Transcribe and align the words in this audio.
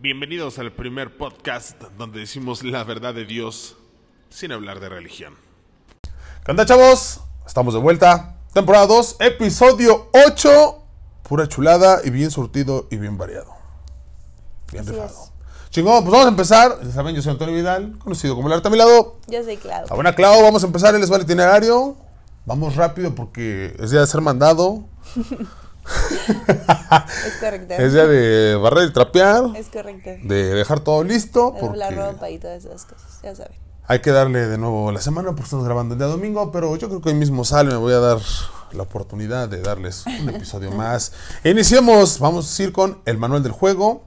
Bienvenidos 0.00 0.60
al 0.60 0.70
primer 0.70 1.16
podcast 1.16 1.82
donde 1.98 2.20
decimos 2.20 2.62
la 2.62 2.84
verdad 2.84 3.14
de 3.14 3.24
Dios 3.24 3.76
sin 4.30 4.52
hablar 4.52 4.78
de 4.78 4.88
religión. 4.88 5.34
¿Qué 6.44 6.52
onda, 6.52 6.64
chavos? 6.64 7.20
Estamos 7.44 7.74
de 7.74 7.80
vuelta. 7.80 8.36
Temporada 8.52 8.86
2, 8.86 9.16
episodio 9.18 10.08
8. 10.12 10.84
Pura 11.28 11.48
chulada 11.48 12.00
y 12.04 12.10
bien 12.10 12.30
surtido 12.30 12.86
y 12.92 12.96
bien 12.96 13.18
variado. 13.18 13.52
Bien 14.70 14.84
Así 14.84 14.92
rifado. 14.92 15.08
es. 15.10 15.32
Chingón, 15.70 16.04
pues 16.04 16.12
vamos 16.12 16.26
a 16.26 16.30
empezar. 16.30 16.78
Ya 16.80 16.92
saben, 16.92 17.16
yo 17.16 17.20
soy 17.20 17.32
Antonio 17.32 17.56
Vidal, 17.56 17.98
conocido 17.98 18.36
como 18.36 18.46
el 18.46 18.54
arte 18.54 18.68
a 18.68 18.70
mi 18.70 18.78
lado. 18.78 19.16
Yo 19.26 19.42
soy 19.42 19.56
Clau. 19.56 19.84
La 19.88 19.94
buena 19.96 20.14
Clau, 20.14 20.42
vamos 20.44 20.62
a 20.62 20.66
empezar. 20.66 20.94
Él 20.94 21.00
les 21.00 21.10
va 21.10 21.16
el 21.16 21.22
itinerario. 21.22 21.96
Vamos 22.46 22.76
rápido 22.76 23.16
porque 23.16 23.74
es 23.80 23.90
día 23.90 24.00
de 24.00 24.06
ser 24.06 24.20
mandado. 24.20 24.84
Es 27.26 27.34
correcto. 27.40 27.74
Es 27.74 27.92
día 27.92 28.06
de 28.06 28.56
barrer 28.56 28.88
y 28.88 28.92
trapear. 28.92 29.44
Es 29.56 29.68
correcto. 29.68 30.10
De 30.22 30.54
dejar 30.54 30.80
todo 30.80 31.04
listo. 31.04 31.52
De 31.52 31.60
Porque 31.60 31.78
la 31.78 31.90
ropa 31.90 32.30
y 32.30 32.38
todas 32.38 32.64
esas 32.64 32.84
cosas, 32.84 33.20
ya 33.22 33.34
saben. 33.34 33.52
Hay 33.86 34.00
que 34.00 34.10
darle 34.10 34.46
de 34.46 34.58
nuevo 34.58 34.92
la 34.92 35.00
semana 35.00 35.28
porque 35.30 35.44
estamos 35.44 35.64
grabando 35.64 35.94
el 35.94 35.98
día 35.98 36.08
domingo, 36.08 36.52
pero 36.52 36.76
yo 36.76 36.88
creo 36.88 37.00
que 37.00 37.08
hoy 37.08 37.14
mismo 37.14 37.44
sale, 37.44 37.70
me 37.70 37.76
voy 37.76 37.94
a 37.94 38.00
dar 38.00 38.18
la 38.72 38.82
oportunidad 38.82 39.48
de 39.48 39.62
darles 39.62 40.04
un 40.06 40.28
episodio 40.34 40.70
más. 40.72 41.12
Iniciemos, 41.44 42.18
vamos 42.18 42.58
a 42.58 42.62
ir 42.62 42.72
con 42.72 43.00
el 43.06 43.16
manual 43.16 43.42
del 43.42 43.52
juego. 43.52 44.02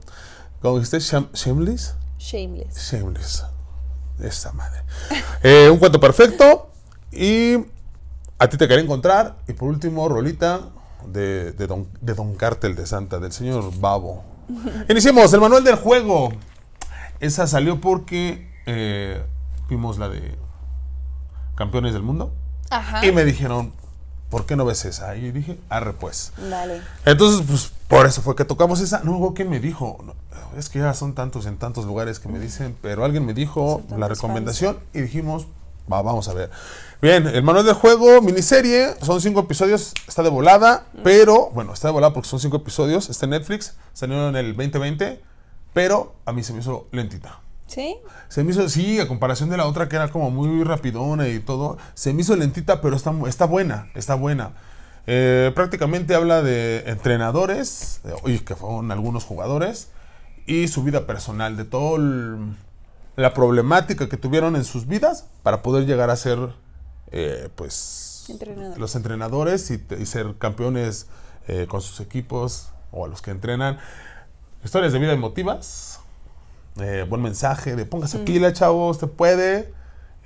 ¿Cómo 0.60 0.76
dijiste? 0.76 0.98
Sham- 0.98 1.30
Shameless. 1.32 1.94
Shameless. 2.18 2.76
Shameless. 2.92 3.44
Esa 4.20 4.52
madre. 4.52 4.82
Eh, 5.42 5.68
un 5.68 5.78
cuento 5.78 5.98
perfecto 5.98 6.70
y 7.10 7.56
a 8.38 8.48
ti 8.48 8.56
te 8.56 8.68
quería 8.68 8.84
encontrar. 8.84 9.34
Y 9.48 9.54
por 9.54 9.68
último, 9.68 10.08
rolita 10.08 10.60
de, 11.08 11.52
de, 11.52 11.66
don, 11.66 11.88
de 12.00 12.14
Don 12.14 12.34
Cártel 12.34 12.74
de 12.74 12.86
Santa, 12.86 13.18
del 13.18 13.32
señor 13.32 13.72
Babo. 13.78 14.24
Iniciemos, 14.88 15.32
el 15.32 15.40
manual 15.40 15.64
del 15.64 15.76
juego. 15.76 16.30
Esa 17.20 17.46
salió 17.46 17.80
porque 17.80 18.50
eh, 18.66 19.24
vimos 19.68 19.98
la 19.98 20.08
de 20.08 20.36
Campeones 21.54 21.92
del 21.92 22.02
Mundo. 22.02 22.34
Ajá. 22.70 23.04
Y 23.06 23.12
me 23.12 23.24
dijeron, 23.24 23.72
¿por 24.30 24.46
qué 24.46 24.56
no 24.56 24.64
ves 24.64 24.84
esa? 24.84 25.14
Y 25.16 25.30
dije, 25.30 25.60
arre 25.68 25.92
pues. 25.92 26.32
Dale. 26.50 26.80
Entonces, 27.04 27.46
pues 27.46 27.72
por 27.86 28.06
eso 28.06 28.22
fue 28.22 28.34
que 28.34 28.44
tocamos 28.44 28.80
esa. 28.80 29.00
No, 29.04 29.12
luego, 29.12 29.34
¿quién 29.34 29.50
me 29.50 29.60
dijo? 29.60 29.98
No, 30.04 30.14
es 30.58 30.68
que 30.68 30.78
ya 30.78 30.94
son 30.94 31.14
tantos 31.14 31.46
en 31.46 31.58
tantos 31.58 31.84
lugares 31.84 32.18
que 32.18 32.28
me 32.28 32.40
dicen, 32.40 32.76
pero 32.80 33.04
alguien 33.04 33.24
me 33.24 33.34
dijo 33.34 33.82
la 33.96 34.08
recomendación 34.08 34.78
y 34.94 35.02
dijimos, 35.02 35.46
va, 35.92 36.02
vamos 36.02 36.28
a 36.28 36.34
ver. 36.34 36.50
Bien, 37.02 37.26
el 37.26 37.42
manual 37.42 37.66
del 37.66 37.74
juego, 37.74 38.22
miniserie, 38.22 38.94
son 39.02 39.20
cinco 39.20 39.40
episodios, 39.40 39.92
está 40.06 40.22
de 40.22 40.30
volada, 40.30 40.86
pero, 41.02 41.50
bueno, 41.50 41.72
está 41.72 41.88
de 41.88 41.92
volada 41.92 42.14
porque 42.14 42.28
son 42.28 42.38
cinco 42.38 42.58
episodios, 42.58 43.10
está 43.10 43.26
en 43.26 43.30
Netflix, 43.30 43.74
salió 43.92 44.28
en 44.28 44.36
el 44.36 44.56
2020, 44.56 45.20
pero 45.72 46.14
a 46.24 46.32
mí 46.32 46.42
se 46.44 46.52
me 46.52 46.60
hizo 46.60 46.86
lentita. 46.92 47.40
¿Sí? 47.66 47.96
Se 48.28 48.44
me 48.44 48.52
hizo, 48.52 48.68
sí, 48.68 49.00
a 49.00 49.08
comparación 49.08 49.50
de 49.50 49.56
la 49.56 49.66
otra 49.66 49.88
que 49.88 49.96
era 49.96 50.08
como 50.08 50.30
muy 50.30 50.62
rapidona 50.62 51.28
y 51.28 51.40
todo, 51.40 51.76
se 51.94 52.12
me 52.14 52.22
hizo 52.22 52.36
lentita, 52.36 52.80
pero 52.80 52.96
está, 52.96 53.12
está 53.26 53.46
buena, 53.46 53.90
está 53.94 54.14
buena. 54.14 54.52
Eh, 55.08 55.50
prácticamente 55.54 56.14
habla 56.14 56.42
de 56.42 56.84
entrenadores, 56.86 58.00
y 58.24 58.38
que 58.38 58.54
fueron 58.54 58.92
algunos 58.92 59.24
jugadores, 59.24 59.88
y 60.46 60.68
su 60.68 60.84
vida 60.84 61.06
personal, 61.06 61.56
de 61.56 61.64
toda 61.64 61.98
la 63.16 63.34
problemática 63.34 64.08
que 64.08 64.16
tuvieron 64.16 64.56
en 64.56 64.64
sus 64.64 64.86
vidas 64.86 65.26
para 65.42 65.62
poder 65.62 65.86
llegar 65.86 66.10
a 66.10 66.16
ser, 66.16 66.38
eh, 67.10 67.48
pues, 67.54 68.26
Entrenador. 68.28 68.78
los 68.78 68.94
entrenadores 68.94 69.70
y, 69.70 69.82
y 69.98 70.06
ser 70.06 70.36
campeones 70.38 71.06
eh, 71.48 71.66
con 71.68 71.80
sus 71.82 72.00
equipos 72.00 72.68
o 72.90 73.04
a 73.04 73.08
los 73.08 73.20
que 73.20 73.30
entrenan. 73.30 73.78
Historias 74.64 74.92
de 74.92 74.98
vida 75.00 75.12
emotivas, 75.12 76.00
eh, 76.80 77.04
buen 77.08 77.20
mensaje 77.20 77.74
de 77.76 77.84
póngase 77.84 78.18
pila, 78.20 78.52
chavos, 78.52 78.98
te 78.98 79.06
puede. 79.08 79.74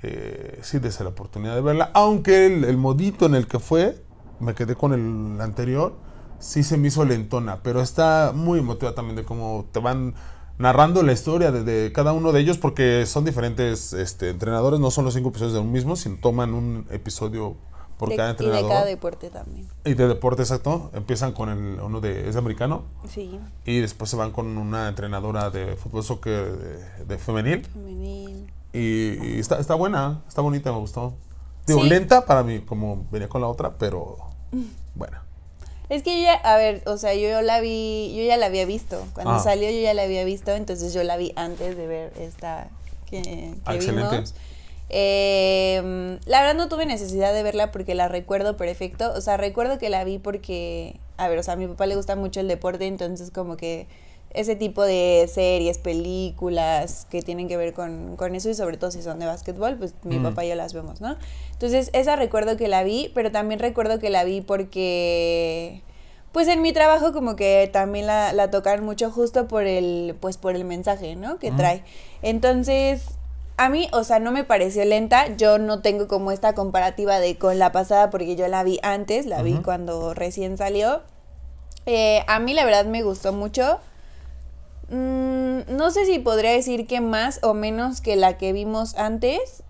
Eh, 0.03 0.59
sí, 0.61 0.77
dese 0.79 1.03
la 1.03 1.09
oportunidad 1.09 1.55
de 1.55 1.61
verla. 1.61 1.89
Aunque 1.93 2.45
el, 2.45 2.63
el 2.65 2.77
modito 2.77 3.25
en 3.25 3.33
el 3.35 3.47
que 3.47 3.59
fue, 3.59 4.01
me 4.39 4.53
quedé 4.53 4.75
con 4.75 4.93
el 4.93 5.41
anterior, 5.41 5.95
sí 6.39 6.61
se 6.63 6.77
me 6.77 6.89
hizo 6.89 7.03
lentona, 7.03 7.63
pero 7.63 7.81
está 7.81 8.31
muy 8.33 8.59
emotiva 8.59 8.93
también 8.93 9.15
de 9.15 9.23
cómo 9.23 9.65
te 9.71 9.79
van 9.79 10.13
narrando 10.57 11.03
la 11.03 11.11
historia 11.13 11.51
de, 11.51 11.63
de 11.63 11.91
cada 11.93 12.13
uno 12.13 12.31
de 12.31 12.39
ellos, 12.41 12.57
porque 12.57 13.05
son 13.05 13.25
diferentes 13.25 13.93
este, 13.93 14.29
entrenadores, 14.29 14.79
no 14.79 14.91
son 14.91 15.05
los 15.05 15.13
cinco 15.13 15.29
episodios 15.29 15.53
de 15.53 15.59
un 15.59 15.71
mismo, 15.71 15.95
sino 15.95 16.17
toman 16.19 16.53
un 16.53 16.85
episodio 16.89 17.55
por 17.97 18.09
De- 18.09 18.15
cada 18.17 18.29
y 18.29 18.31
entrenador. 18.31 18.63
de 18.63 18.69
cada 18.69 18.85
deporte 18.85 19.29
también. 19.29 19.67
Y 19.85 19.93
de 19.95 20.07
deporte, 20.07 20.43
exacto. 20.43 20.91
Empiezan 20.93 21.31
con 21.31 21.49
el, 21.49 21.79
uno 21.81 21.99
de, 22.01 22.29
es 22.29 22.35
americano, 22.35 22.83
Sí. 23.09 23.39
y 23.65 23.79
después 23.79 24.09
se 24.09 24.15
van 24.17 24.31
con 24.31 24.57
una 24.57 24.87
entrenadora 24.87 25.49
de 25.49 25.75
fútbol 25.75 26.03
soccer 26.03 26.57
de, 26.57 27.05
de 27.05 27.17
femenil. 27.17 27.65
Femenil. 27.65 28.51
Y, 28.73 29.35
y 29.35 29.39
está, 29.39 29.59
está 29.59 29.73
buena, 29.75 30.21
está 30.27 30.41
bonita, 30.41 30.71
me 30.71 30.77
gustó. 30.79 31.13
Digo, 31.65 31.81
Sí. 31.81 31.89
lenta 31.89 32.25
para 32.25 32.43
mí, 32.43 32.59
como 32.59 33.07
venía 33.11 33.27
con 33.29 33.41
la 33.41 33.47
otra, 33.47 33.77
pero 33.77 34.17
bueno. 34.95 35.17
Es 35.89 36.03
que 36.03 36.17
yo 36.17 36.23
ya, 36.23 36.33
a 36.33 36.57
ver, 36.57 36.81
o 36.85 36.97
sea, 36.97 37.13
yo 37.15 37.41
la 37.41 37.61
vi, 37.61 38.13
yo 38.15 38.23
ya 38.23 38.35
la 38.37 38.47
había 38.47 38.65
visto. 38.65 39.05
Cuando 39.13 39.33
Ah. 39.33 39.39
salió 39.39 39.69
yo 39.71 39.79
ya 39.79 39.93
la 39.93 40.03
había 40.03 40.23
visto, 40.25 40.51
entonces 40.53 40.93
yo 40.93 41.03
la 41.03 41.15
vi 41.17 41.31
antes 41.35 41.77
de 41.77 41.87
ver 41.87 42.11
esta 42.19 42.67
que, 43.09 43.21
que 43.21 43.53
Ah, 43.65 43.75
excelente. 43.75 44.15
vimos. 44.15 44.33
Eh, 44.89 46.17
la 46.25 46.41
verdad 46.41 46.55
no 46.55 46.69
tuve 46.69 46.85
necesidad 46.85 47.33
de 47.33 47.43
verla 47.43 47.71
porque 47.71 47.95
la 47.95 48.07
recuerdo 48.07 48.57
perfecto. 48.57 49.11
O 49.15 49.21
sea, 49.21 49.37
recuerdo 49.37 49.77
que 49.77 49.89
la 49.89 50.03
vi 50.03 50.17
porque, 50.17 50.99
a 51.17 51.27
ver, 51.29 51.39
o 51.39 51.43
sea, 51.43 51.53
a 51.53 51.57
mi 51.57 51.67
papá 51.67 51.85
le 51.85 51.95
gusta 51.95 52.15
mucho 52.15 52.39
el 52.39 52.47
deporte, 52.47 52.85
entonces 52.87 53.31
como 53.31 53.57
que 53.57 53.87
ese 54.31 54.55
tipo 54.55 54.83
de 54.83 55.29
series, 55.33 55.77
películas 55.77 57.07
que 57.09 57.21
tienen 57.21 57.47
que 57.47 57.57
ver 57.57 57.73
con, 57.73 58.15
con 58.17 58.35
eso 58.35 58.49
y 58.49 58.53
sobre 58.53 58.77
todo 58.77 58.91
si 58.91 59.01
son 59.01 59.19
de 59.19 59.25
básquetbol, 59.25 59.77
pues 59.77 59.93
mi 60.03 60.19
Mm. 60.19 60.23
papá 60.23 60.45
y 60.45 60.49
yo 60.49 60.55
las 60.55 60.73
vemos, 60.73 61.01
¿no? 61.01 61.15
Entonces 61.53 61.89
esa 61.93 62.15
recuerdo 62.15 62.57
que 62.57 62.67
la 62.67 62.83
vi, 62.83 63.11
pero 63.15 63.31
también 63.31 63.59
recuerdo 63.59 63.99
que 63.99 64.09
la 64.09 64.23
vi 64.23 64.41
porque 64.41 65.81
pues 66.31 66.47
en 66.49 66.61
mi 66.61 66.71
trabajo 66.71 67.13
como 67.13 67.35
que 67.35 67.67
también 67.71 68.05
la, 68.05 68.31
la 68.33 68.51
tocan 68.51 68.83
mucho 68.83 69.09
justo 69.09 69.47
por 69.47 69.63
el, 69.63 70.15
pues 70.19 70.37
por 70.37 70.55
el 70.55 70.65
mensaje, 70.65 71.15
¿no? 71.15 71.39
Que 71.39 71.47
Ujú. 71.47 71.57
trae. 71.57 71.83
Entonces, 72.21 73.05
a 73.55 73.69
mí, 73.69 73.87
o 73.91 74.03
sea, 74.03 74.19
no 74.19 74.31
me 74.31 74.43
pareció 74.43 74.85
lenta. 74.85 75.35
Yo 75.35 75.57
no 75.57 75.81
tengo 75.81 76.07
como 76.07 76.31
esta 76.31 76.53
comparativa 76.53 77.19
de 77.19 77.37
con 77.39 77.57
la 77.57 77.71
pasada 77.71 78.11
porque 78.11 78.35
yo 78.35 78.47
la 78.49 78.63
vi 78.63 78.77
antes, 78.83 79.25
la 79.25 79.41
vi 79.41 79.53
cuando 79.63 80.13
recién 80.13 80.57
salió. 80.57 81.01
Eh, 81.87 82.23
a 82.27 82.37
mí 82.39 82.53
la 82.53 82.65
verdad 82.65 82.85
me 82.85 83.01
gustó 83.01 83.33
mucho. 83.33 83.79
Mm, 84.89 85.75
no 85.75 85.91
sé 85.91 86.05
si 86.05 86.19
podría 86.19 86.51
decir 86.51 86.87
que 86.87 87.01
más 87.01 87.39
o 87.43 87.53
menos 87.53 88.01
que 88.01 88.15
la 88.15 88.37
que 88.37 88.53
vimos 88.53 88.95
antes, 88.95 89.63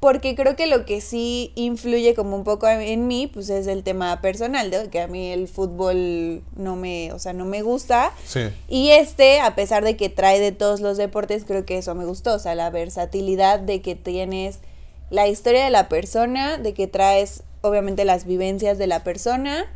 porque 0.00 0.34
creo 0.34 0.54
que 0.54 0.66
lo 0.66 0.84
que 0.84 1.00
sí 1.00 1.52
influye 1.54 2.14
como 2.14 2.36
un 2.36 2.44
poco 2.44 2.68
en 2.68 3.06
mí, 3.06 3.26
pues 3.26 3.48
es 3.48 3.66
el 3.66 3.82
tema 3.82 4.20
personal, 4.20 4.70
¿no? 4.70 4.90
que 4.90 5.00
a 5.00 5.06
mí 5.08 5.30
el 5.30 5.48
fútbol 5.48 6.42
no 6.56 6.76
me, 6.76 7.12
o 7.12 7.18
sea, 7.18 7.32
no 7.32 7.46
me 7.46 7.62
gusta. 7.62 8.12
Sí. 8.26 8.50
Y 8.68 8.90
este, 8.90 9.40
a 9.40 9.54
pesar 9.54 9.82
de 9.82 9.96
que 9.96 10.10
trae 10.10 10.40
de 10.40 10.52
todos 10.52 10.80
los 10.80 10.96
deportes, 10.98 11.44
creo 11.46 11.64
que 11.64 11.78
eso 11.78 11.94
me 11.94 12.04
gustó, 12.04 12.34
o 12.34 12.38
sea, 12.38 12.54
la 12.54 12.68
versatilidad 12.70 13.60
de 13.60 13.80
que 13.80 13.94
tienes 13.94 14.58
la 15.08 15.26
historia 15.26 15.64
de 15.64 15.70
la 15.70 15.88
persona, 15.88 16.58
de 16.58 16.74
que 16.74 16.86
traes 16.86 17.42
obviamente 17.62 18.04
las 18.04 18.26
vivencias 18.26 18.76
de 18.76 18.86
la 18.86 19.04
persona, 19.04 19.66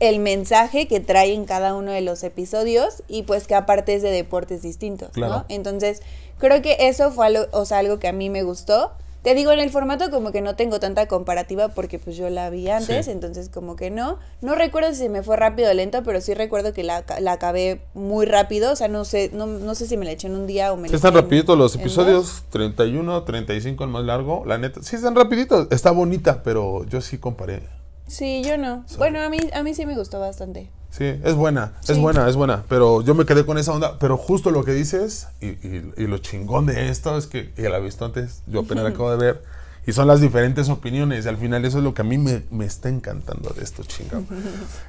el 0.00 0.18
mensaje 0.18 0.88
que 0.88 1.00
trae 1.00 1.32
en 1.32 1.44
cada 1.44 1.74
uno 1.74 1.92
de 1.92 2.00
los 2.00 2.22
episodios 2.24 3.02
y 3.08 3.22
pues 3.22 3.46
que 3.46 3.54
aparte 3.54 3.94
es 3.94 4.02
de 4.02 4.10
deportes 4.10 4.62
distintos, 4.62 5.10
Claro. 5.10 5.32
¿no? 5.34 5.44
Entonces, 5.48 6.02
creo 6.38 6.60
que 6.62 6.76
eso 6.80 7.10
fue 7.12 7.26
algo, 7.26 7.44
o 7.52 7.64
sea, 7.64 7.78
algo 7.78 7.98
que 7.98 8.08
a 8.08 8.12
mí 8.12 8.28
me 8.30 8.42
gustó. 8.42 8.92
Te 9.22 9.34
digo, 9.34 9.52
en 9.52 9.58
el 9.60 9.70
formato 9.70 10.10
como 10.10 10.32
que 10.32 10.42
no 10.42 10.54
tengo 10.54 10.80
tanta 10.80 11.06
comparativa 11.08 11.68
porque 11.68 11.98
pues 11.98 12.14
yo 12.14 12.28
la 12.28 12.50
vi 12.50 12.68
antes, 12.68 13.06
Sí. 13.06 13.10
entonces 13.10 13.48
como 13.48 13.74
que 13.74 13.90
no. 13.90 14.18
No 14.42 14.54
recuerdo 14.54 14.90
si 14.90 14.96
se 14.96 15.08
me 15.08 15.22
fue 15.22 15.36
rápido 15.36 15.70
o 15.70 15.72
lento, 15.72 16.02
pero 16.02 16.20
sí 16.20 16.34
recuerdo 16.34 16.74
que 16.74 16.82
la, 16.82 17.04
la 17.20 17.32
acabé 17.32 17.80
muy 17.94 18.26
rápido, 18.26 18.72
o 18.72 18.76
sea, 18.76 18.88
no 18.88 19.06
sé, 19.06 19.30
no, 19.32 19.46
no 19.46 19.74
sé 19.74 19.86
si 19.86 19.96
me 19.96 20.04
la 20.04 20.10
eché 20.10 20.26
en 20.26 20.34
un 20.36 20.46
día 20.46 20.74
o 20.74 20.76
me 20.76 20.90
la 20.90 20.94
están 20.96 21.14
rapiditos 21.14 21.56
los 21.56 21.74
episodios, 21.74 22.42
31, 22.50 23.22
35 23.24 23.84
el 23.84 23.90
más 23.90 24.04
largo, 24.04 24.44
la 24.44 24.58
neta. 24.58 24.82
Sí 24.82 24.96
están 24.96 25.14
rapiditos, 25.14 25.68
está 25.70 25.90
bonita, 25.90 26.42
pero 26.42 26.84
yo 26.84 27.00
sí 27.00 27.16
comparé. 27.16 27.62
Sí, 28.06 28.42
yo 28.44 28.58
no. 28.58 28.84
Bueno, 28.98 29.20
a 29.22 29.28
mí, 29.28 29.38
a 29.54 29.62
mí 29.62 29.74
sí 29.74 29.86
me 29.86 29.96
gustó 29.96 30.20
bastante. 30.20 30.70
Sí, 30.90 31.04
es 31.24 31.34
buena, 31.34 31.72
es 31.88 31.98
buena, 31.98 32.28
es 32.28 32.36
buena. 32.36 32.64
Pero 32.68 33.02
yo 33.02 33.14
me 33.14 33.24
quedé 33.26 33.44
con 33.44 33.58
esa 33.58 33.72
onda. 33.72 33.98
Pero 33.98 34.16
justo 34.16 34.50
lo 34.52 34.64
que 34.64 34.72
dices, 34.72 35.26
y, 35.40 35.48
y- 35.48 35.92
y 35.96 36.06
lo 36.06 36.18
chingón 36.18 36.66
de 36.66 36.88
esto 36.88 37.16
es 37.18 37.26
que 37.26 37.52
ya 37.56 37.68
la 37.70 37.78
he 37.78 37.80
visto 37.80 38.04
antes, 38.04 38.42
yo 38.46 38.60
apenas 38.60 38.84
la 38.84 38.90
acabo 38.94 39.10
de 39.10 39.16
ver. 39.16 39.42
Y 39.86 39.92
son 39.92 40.06
las 40.06 40.20
diferentes 40.20 40.68
opiniones. 40.68 41.24
Y 41.24 41.28
al 41.28 41.36
final 41.36 41.64
eso 41.64 41.78
es 41.78 41.84
lo 41.84 41.94
que 41.94 42.02
a 42.02 42.04
mí 42.04 42.18
me, 42.18 42.42
me 42.50 42.64
está 42.64 42.88
encantando 42.88 43.50
de 43.50 43.62
esto, 43.64 43.82
chingado. 43.84 44.24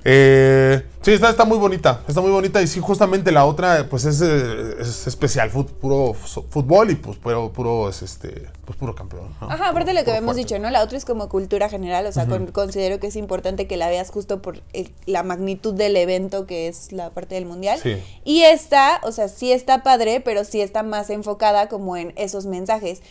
Eh, 0.07 0.83
sí, 1.01 1.11
está, 1.13 1.29
está 1.29 1.45
muy 1.45 1.57
bonita, 1.57 2.01
está 2.07 2.21
muy 2.21 2.29
bonita 2.31 2.61
y 2.61 2.67
sí, 2.67 2.79
justamente 2.79 3.31
la 3.31 3.45
otra, 3.45 3.87
pues 3.89 4.05
es, 4.05 4.21
eh, 4.21 4.75
es 4.79 5.07
especial, 5.07 5.51
fut- 5.51 5.71
puro 5.71 6.13
fútbol 6.13 6.91
y 6.91 6.95
pues 6.95 7.17
puro, 7.17 7.51
puro, 7.51 7.89
es 7.89 8.01
este, 8.03 8.47
pues 8.65 8.77
puro 8.77 8.93
campeón. 8.93 9.35
¿no? 9.41 9.49
Ajá, 9.49 9.69
aparte 9.69 9.91
de 9.93 9.99
lo 9.99 10.03
que 10.05 10.11
habíamos 10.11 10.35
fuerte. 10.35 10.53
dicho, 10.53 10.59
¿no? 10.61 10.69
La 10.69 10.83
otra 10.83 10.97
es 10.97 11.05
como 11.05 11.27
cultura 11.29 11.69
general, 11.69 12.05
o 12.05 12.11
sea, 12.11 12.27
con- 12.27 12.47
considero 12.47 12.99
que 12.99 13.07
es 13.07 13.15
importante 13.15 13.67
que 13.67 13.77
la 13.77 13.89
veas 13.89 14.11
justo 14.11 14.41
por 14.41 14.61
el- 14.73 14.91
la 15.05 15.23
magnitud 15.23 15.73
del 15.73 15.95
evento 15.97 16.45
que 16.45 16.67
es 16.67 16.91
la 16.91 17.09
parte 17.09 17.35
del 17.35 17.45
mundial. 17.45 17.79
Sí. 17.81 17.97
Y 18.23 18.41
esta, 18.41 18.99
o 19.03 19.11
sea, 19.11 19.27
sí 19.27 19.51
está 19.51 19.81
padre, 19.83 20.21
pero 20.21 20.43
sí 20.43 20.61
está 20.61 20.83
más 20.83 21.09
enfocada 21.09 21.67
como 21.67 21.97
en 21.97 22.13
esos 22.15 22.45
mensajes. 22.45 23.01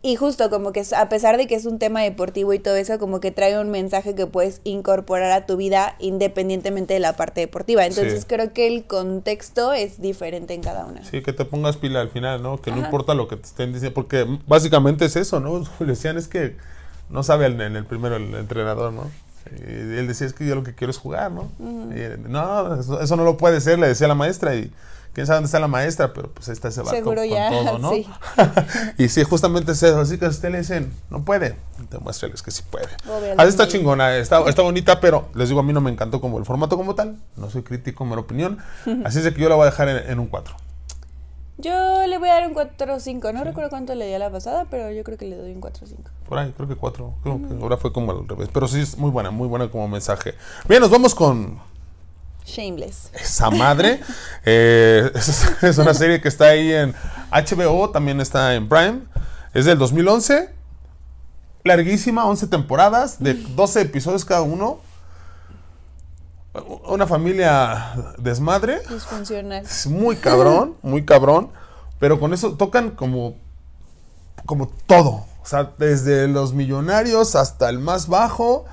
Y 0.00 0.14
justo 0.14 0.48
como 0.48 0.72
que 0.72 0.84
a 0.96 1.08
pesar 1.08 1.36
de 1.38 1.48
que 1.48 1.56
es 1.56 1.66
un 1.66 1.80
tema 1.80 2.02
deportivo 2.02 2.52
y 2.52 2.60
todo 2.60 2.76
eso, 2.76 3.00
como 3.00 3.18
que 3.18 3.32
trae 3.32 3.58
un 3.60 3.70
mensaje 3.70 4.14
que 4.14 4.26
puedes 4.26 4.60
incorporar 4.62 5.32
a 5.32 5.44
tu 5.44 5.56
vida 5.56 5.96
independientemente 5.98 6.94
de 6.94 7.00
la 7.00 7.16
parte 7.16 7.40
deportiva. 7.40 7.84
Entonces 7.84 8.20
Sí. 8.20 8.26
creo 8.28 8.52
que 8.52 8.68
el 8.68 8.84
contexto 8.84 9.72
es 9.72 10.00
diferente 10.00 10.54
en 10.54 10.62
cada 10.62 10.86
una. 10.86 11.04
Sí, 11.04 11.20
que 11.22 11.32
te 11.32 11.44
pongas 11.44 11.76
pila 11.76 12.00
al 12.00 12.10
final, 12.10 12.42
¿no? 12.42 12.60
Que 12.60 12.70
no 12.70 12.78
importa 12.78 13.14
lo 13.14 13.26
que 13.26 13.36
te 13.36 13.46
estén 13.46 13.72
diciendo, 13.72 13.92
porque 13.94 14.24
básicamente 14.46 15.04
es 15.04 15.16
eso, 15.16 15.40
¿no? 15.40 15.64
Le 15.80 15.86
decían 15.86 16.16
es 16.16 16.28
que 16.28 16.56
no 17.10 17.24
sabe 17.24 17.46
en 17.46 17.60
el 17.60 17.84
primero 17.84 18.16
el 18.16 18.32
entrenador, 18.36 18.92
¿no? 18.92 19.10
Y 19.56 19.62
él 19.98 20.06
decía 20.06 20.26
es 20.28 20.32
que 20.32 20.46
yo 20.46 20.54
lo 20.54 20.62
que 20.62 20.74
quiero 20.74 20.90
es 20.92 20.98
jugar, 20.98 21.32
¿no? 21.32 21.50
Y 21.94 21.98
él, 22.00 22.20
no, 22.28 22.78
eso, 22.78 23.00
eso 23.00 23.16
no 23.16 23.24
lo 23.24 23.36
puede 23.36 23.60
ser, 23.60 23.78
le 23.80 23.88
decía 23.88 24.06
la 24.06 24.14
maestra 24.14 24.54
y 24.54 24.70
quién 25.12 25.26
sabe 25.26 25.36
dónde 25.36 25.46
está 25.46 25.60
la 25.60 25.68
maestra, 25.68 26.12
pero 26.12 26.30
pues 26.30 26.48
ahí 26.48 26.52
está 26.52 26.68
ese 26.68 26.80
vato 26.80 26.94
Seguro 26.94 27.22
con 27.22 27.28
ya, 27.28 27.50
todo, 27.50 27.78
¿no? 27.80 27.90
sí. 27.90 28.06
y 28.98 29.08
sí, 29.08 29.24
justamente 29.24 29.72
es 29.72 29.82
eso, 29.82 30.00
así 30.00 30.18
que 30.18 30.26
usted 30.26 30.50
le 30.50 30.58
dicen, 30.58 30.92
no 31.10 31.24
puede, 31.24 31.56
demuéstreles 31.90 32.42
que 32.42 32.50
sí 32.50 32.62
puede. 32.68 32.88
Obviamente. 33.08 33.42
Así 33.42 33.50
está 33.50 33.68
chingona, 33.68 34.16
está, 34.16 34.40
está 34.48 34.62
bonita, 34.62 35.00
pero 35.00 35.28
les 35.34 35.48
digo, 35.48 35.60
a 35.60 35.62
mí 35.62 35.72
no 35.72 35.80
me 35.80 35.90
encantó 35.90 36.20
como 36.20 36.38
el 36.38 36.44
formato 36.44 36.76
como 36.76 36.94
tal, 36.94 37.18
no 37.36 37.50
soy 37.50 37.62
crítico, 37.62 38.04
mera 38.04 38.20
opinión, 38.20 38.58
así 39.04 39.18
es 39.18 39.24
de 39.24 39.34
que 39.34 39.40
yo 39.40 39.48
la 39.48 39.54
voy 39.54 39.62
a 39.62 39.70
dejar 39.70 39.88
en, 39.88 40.10
en 40.10 40.18
un 40.18 40.26
4. 40.26 40.56
Yo 41.60 42.06
le 42.06 42.18
voy 42.18 42.28
a 42.28 42.34
dar 42.34 42.46
un 42.46 42.54
4 42.54 42.94
o 42.94 43.00
5. 43.00 43.32
No 43.32 43.42
recuerdo 43.42 43.68
cuánto 43.68 43.92
le 43.96 44.06
di 44.06 44.14
a 44.14 44.20
la 44.20 44.30
pasada, 44.30 44.66
pero 44.70 44.92
yo 44.92 45.02
creo 45.02 45.18
que 45.18 45.26
le 45.26 45.36
doy 45.36 45.50
un 45.50 45.60
4 45.60 45.84
o 45.84 45.88
5. 45.88 46.02
Por 46.28 46.38
ahí, 46.38 46.52
creo 46.56 46.68
que 46.68 46.76
cuatro. 46.76 47.14
Creo 47.24 47.40
que 47.48 47.54
ahora 47.60 47.76
fue 47.76 47.92
como 47.92 48.12
al 48.12 48.28
revés. 48.28 48.48
Pero 48.52 48.68
sí 48.68 48.80
es 48.80 48.96
muy 48.96 49.10
buena, 49.10 49.32
muy 49.32 49.48
buena 49.48 49.68
como 49.68 49.88
mensaje. 49.88 50.34
Bien, 50.68 50.80
nos 50.80 50.90
vamos 50.90 51.16
con 51.16 51.58
Shameless. 52.48 53.10
esa 53.14 53.50
madre. 53.50 54.00
Eh, 54.50 55.10
es, 55.14 55.62
es 55.62 55.76
una 55.76 55.92
serie 55.92 56.22
que 56.22 56.28
está 56.28 56.46
ahí 56.46 56.72
en 56.72 56.94
HBO, 57.30 57.90
también 57.90 58.18
está 58.20 58.54
en 58.54 58.66
Prime. 58.68 59.00
Es 59.52 59.66
del 59.66 59.78
2011. 59.78 60.48
Larguísima, 61.64 62.24
11 62.24 62.46
temporadas, 62.46 63.22
de 63.22 63.34
12 63.34 63.82
episodios 63.82 64.24
cada 64.24 64.42
uno. 64.42 64.80
Una 66.86 67.06
familia 67.06 68.14
desmadre. 68.18 68.80
Disfuncional. 68.88 69.64
Es 69.64 69.86
muy 69.86 70.16
cabrón, 70.16 70.76
muy 70.82 71.04
cabrón. 71.04 71.50
Pero 71.98 72.18
con 72.18 72.32
eso 72.32 72.54
tocan 72.54 72.92
como, 72.92 73.36
como 74.46 74.68
todo. 74.86 75.26
O 75.42 75.46
sea, 75.46 75.72
desde 75.78 76.28
los 76.28 76.52
millonarios 76.52 77.34
hasta 77.34 77.68
el 77.68 77.78
más 77.78 78.08
bajo. 78.08 78.64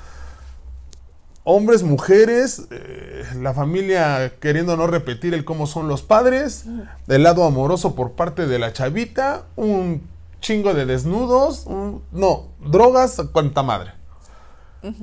Hombres, 1.48 1.84
mujeres, 1.84 2.64
eh, 2.72 3.24
la 3.40 3.54
familia 3.54 4.34
queriendo 4.40 4.76
no 4.78 4.88
repetir 4.88 5.36
el 5.36 5.46
cómo 5.46 5.68
son 5.68 5.88
los 5.88 6.02
padres, 6.02 6.66
el 7.08 7.22
lado 7.24 7.44
amoroso 7.46 7.94
por 7.94 8.14
parte 8.14 8.48
de 8.48 8.58
la 8.58 8.74
chavita, 8.74 9.44
un 9.56 10.02
chingo 10.42 10.74
de 10.74 10.88
desnudos, 10.88 11.66
un- 11.68 12.02
no, 12.12 12.48
drogas, 12.66 13.22
cuanta 13.32 13.62
madre. 13.62 13.92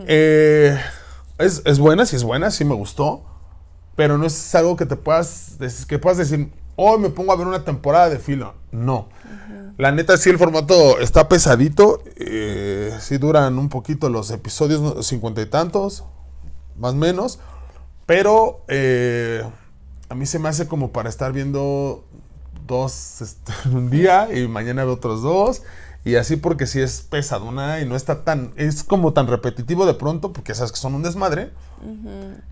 Eh, 0.06 0.76
es, 1.38 1.62
es 1.64 1.78
buena, 1.78 2.06
sí 2.06 2.16
es 2.16 2.24
buena, 2.24 2.50
sí 2.50 2.64
me 2.64 2.74
gustó, 2.74 3.22
pero 3.94 4.18
no 4.18 4.26
es 4.26 4.54
algo 4.56 4.76
que 4.76 4.86
te 4.86 4.96
puedas, 4.96 5.56
que 5.88 5.98
puedas 6.00 6.18
decir, 6.18 6.52
hoy 6.76 6.98
me 6.98 7.10
pongo 7.10 7.32
a 7.32 7.36
ver 7.36 7.46
una 7.46 7.64
temporada 7.64 8.08
de 8.10 8.18
filo. 8.18 8.54
No. 8.72 9.08
La 9.78 9.90
neta, 9.92 10.16
sí, 10.16 10.28
el 10.30 10.38
formato 10.38 10.98
está 10.98 11.28
pesadito. 11.28 12.02
eh, 12.16 12.96
sí 13.00 13.18
duran 13.18 13.58
un 13.58 13.68
poquito 13.68 14.08
los 14.08 14.30
episodios, 14.32 15.06
cincuenta 15.06 15.40
y 15.40 15.46
tantos, 15.46 16.04
más 16.82 16.92
o 16.92 16.96
menos. 16.96 17.38
Pero 18.04 18.64
eh, 18.68 19.42
a 20.08 20.14
mí 20.14 20.26
se 20.26 20.38
me 20.38 20.48
hace 20.48 20.66
como 20.66 20.90
para 20.90 21.08
estar 21.08 21.32
viendo 21.32 22.04
dos 22.66 23.22
este, 23.22 23.52
un 23.72 23.88
día 23.88 24.28
y 24.34 24.46
mañana 24.48 24.84
veo 24.84 24.94
otros 24.94 25.22
dos. 25.22 25.62
Y 26.04 26.16
así 26.16 26.34
porque 26.36 26.66
sí 26.66 26.80
es 26.80 27.02
pesadona 27.02 27.80
y 27.80 27.86
no 27.86 27.94
está 27.94 28.24
tan... 28.24 28.52
Es 28.56 28.82
como 28.82 29.12
tan 29.12 29.28
repetitivo 29.28 29.86
de 29.86 29.94
pronto, 29.94 30.32
porque 30.32 30.52
sabes 30.52 30.72
que 30.72 30.78
son 30.78 30.96
un 30.96 31.04
desmadre, 31.04 31.52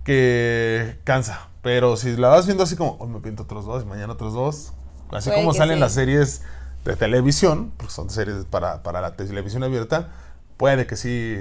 que 0.05 0.97
cansa. 1.03 1.49
Pero 1.61 1.97
si 1.97 2.17
la 2.17 2.29
vas 2.29 2.47
viendo 2.47 2.63
así 2.63 2.77
como, 2.77 2.97
hoy 3.01 3.09
me 3.09 3.19
pinto 3.19 3.43
otros 3.43 3.67
dos 3.67 3.83
y 3.83 3.87
mañana 3.87 4.13
otros 4.13 4.35
dos, 4.35 4.73
así 5.11 5.31
Puede 5.31 5.43
como 5.43 5.53
salen 5.53 5.77
sí. 5.77 5.81
las 5.81 5.93
series 5.93 6.43
de 6.85 6.95
televisión, 6.95 7.73
porque 7.77 7.93
son 7.93 8.09
series 8.09 8.45
para, 8.45 8.85
para 8.85 9.01
la 9.01 9.17
televisión 9.17 9.65
abierta, 9.65 10.11
puede 10.57 10.87
que 10.87 10.97
sí 10.97 11.39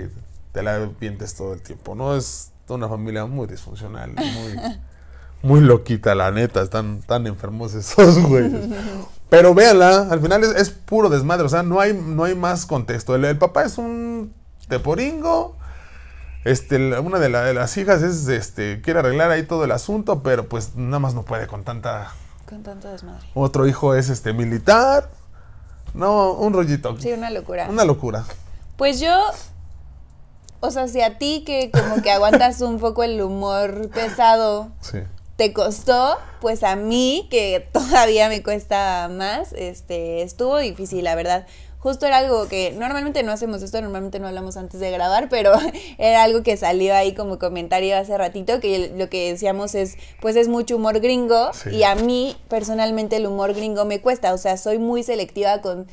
te 0.51 0.63
la 0.63 0.89
vientes 0.99 1.35
todo 1.35 1.53
el 1.53 1.61
tiempo, 1.61 1.93
¿no? 1.93 2.15
Es 2.15 2.51
una 2.75 2.87
familia 2.89 3.25
muy 3.25 3.47
disfuncional, 3.47 4.11
muy, 4.13 4.59
muy 5.41 5.59
loquita, 5.61 6.15
la 6.15 6.31
neta, 6.31 6.61
están 6.61 7.01
tan 7.01 7.27
enfermos 7.27 7.73
esos 7.73 8.19
güeyes. 8.27 8.67
Pero 9.29 9.53
véanla, 9.53 10.07
al 10.09 10.19
final 10.21 10.43
es, 10.43 10.49
es 10.55 10.69
puro 10.69 11.09
desmadre, 11.09 11.45
o 11.45 11.49
sea, 11.49 11.63
no 11.63 11.79
hay, 11.79 11.93
no 11.93 12.23
hay 12.23 12.35
más 12.35 12.65
contexto. 12.65 13.15
El, 13.15 13.25
el 13.25 13.37
papá 13.37 13.63
es 13.63 13.77
un 13.77 14.33
teporingo, 14.67 15.55
este, 16.45 16.97
una 16.99 17.19
de, 17.19 17.29
la- 17.29 17.43
de 17.43 17.53
las 17.53 17.75
hijas 17.77 18.01
es, 18.01 18.27
este, 18.27 18.81
quiere 18.81 18.99
arreglar 18.99 19.29
ahí 19.29 19.43
todo 19.43 19.65
el 19.65 19.71
asunto, 19.71 20.23
pero 20.23 20.47
pues 20.47 20.75
nada 20.75 20.99
más 20.99 21.13
no 21.13 21.23
puede 21.23 21.47
con 21.47 21.63
tanta... 21.63 22.11
Con 22.47 22.63
tanto 22.63 22.87
desmadre. 22.89 23.27
Otro 23.35 23.67
hijo 23.67 23.93
es, 23.93 24.09
este, 24.09 24.33
militar. 24.33 25.09
No, 25.93 26.31
un 26.33 26.53
rollito. 26.53 26.95
Sí, 26.99 27.11
una 27.11 27.29
locura. 27.29 27.67
Una 27.69 27.83
locura. 27.85 28.23
Pues 28.77 28.99
yo, 28.99 29.13
o 30.61 30.71
sea, 30.71 30.87
si 30.87 31.01
a 31.01 31.17
ti 31.17 31.43
que 31.45 31.71
como 31.71 32.01
que 32.01 32.11
aguantas 32.11 32.61
un 32.61 32.79
poco 32.79 33.03
el 33.03 33.21
humor 33.21 33.89
pesado 33.89 34.71
Sí. 34.81 34.99
te 35.35 35.53
costó, 35.53 36.17
pues 36.41 36.63
a 36.63 36.75
mí 36.75 37.27
que 37.31 37.65
todavía 37.71 38.27
me 38.29 38.43
cuesta 38.43 39.09
más, 39.11 39.53
este, 39.53 40.21
estuvo 40.21 40.57
difícil, 40.57 41.03
la 41.05 41.15
verdad. 41.15 41.45
Justo 41.81 42.05
era 42.05 42.17
algo 42.17 42.49
que 42.49 42.73
normalmente 42.77 43.23
no 43.23 43.31
hacemos 43.31 43.61
esto, 43.63 43.79
normalmente 43.79 44.19
no 44.19 44.27
hablamos 44.27 44.57
antes 44.57 44.81
de 44.81 44.91
grabar, 44.91 45.29
pero 45.29 45.53
era 45.97 46.23
algo 46.23 46.43
que 46.43 46.57
salió 46.57 46.93
ahí 46.93 47.13
como 47.13 47.39
comentario 47.39 47.95
hace 47.97 48.17
ratito, 48.17 48.59
que 48.59 48.91
lo 48.97 49.09
que 49.09 49.31
decíamos 49.31 49.75
es, 49.75 49.95
pues 50.19 50.35
es 50.35 50.49
mucho 50.49 50.75
humor 50.75 50.99
gringo 50.99 51.51
Sí. 51.53 51.69
y 51.77 51.83
a 51.83 51.95
mí 51.95 52.35
personalmente 52.49 53.15
el 53.15 53.27
humor 53.27 53.53
gringo 53.53 53.85
me 53.85 54.01
cuesta, 54.01 54.33
o 54.33 54.37
sea, 54.37 54.57
soy 54.57 54.77
muy 54.77 55.03
selectiva 55.03 55.61
con 55.61 55.87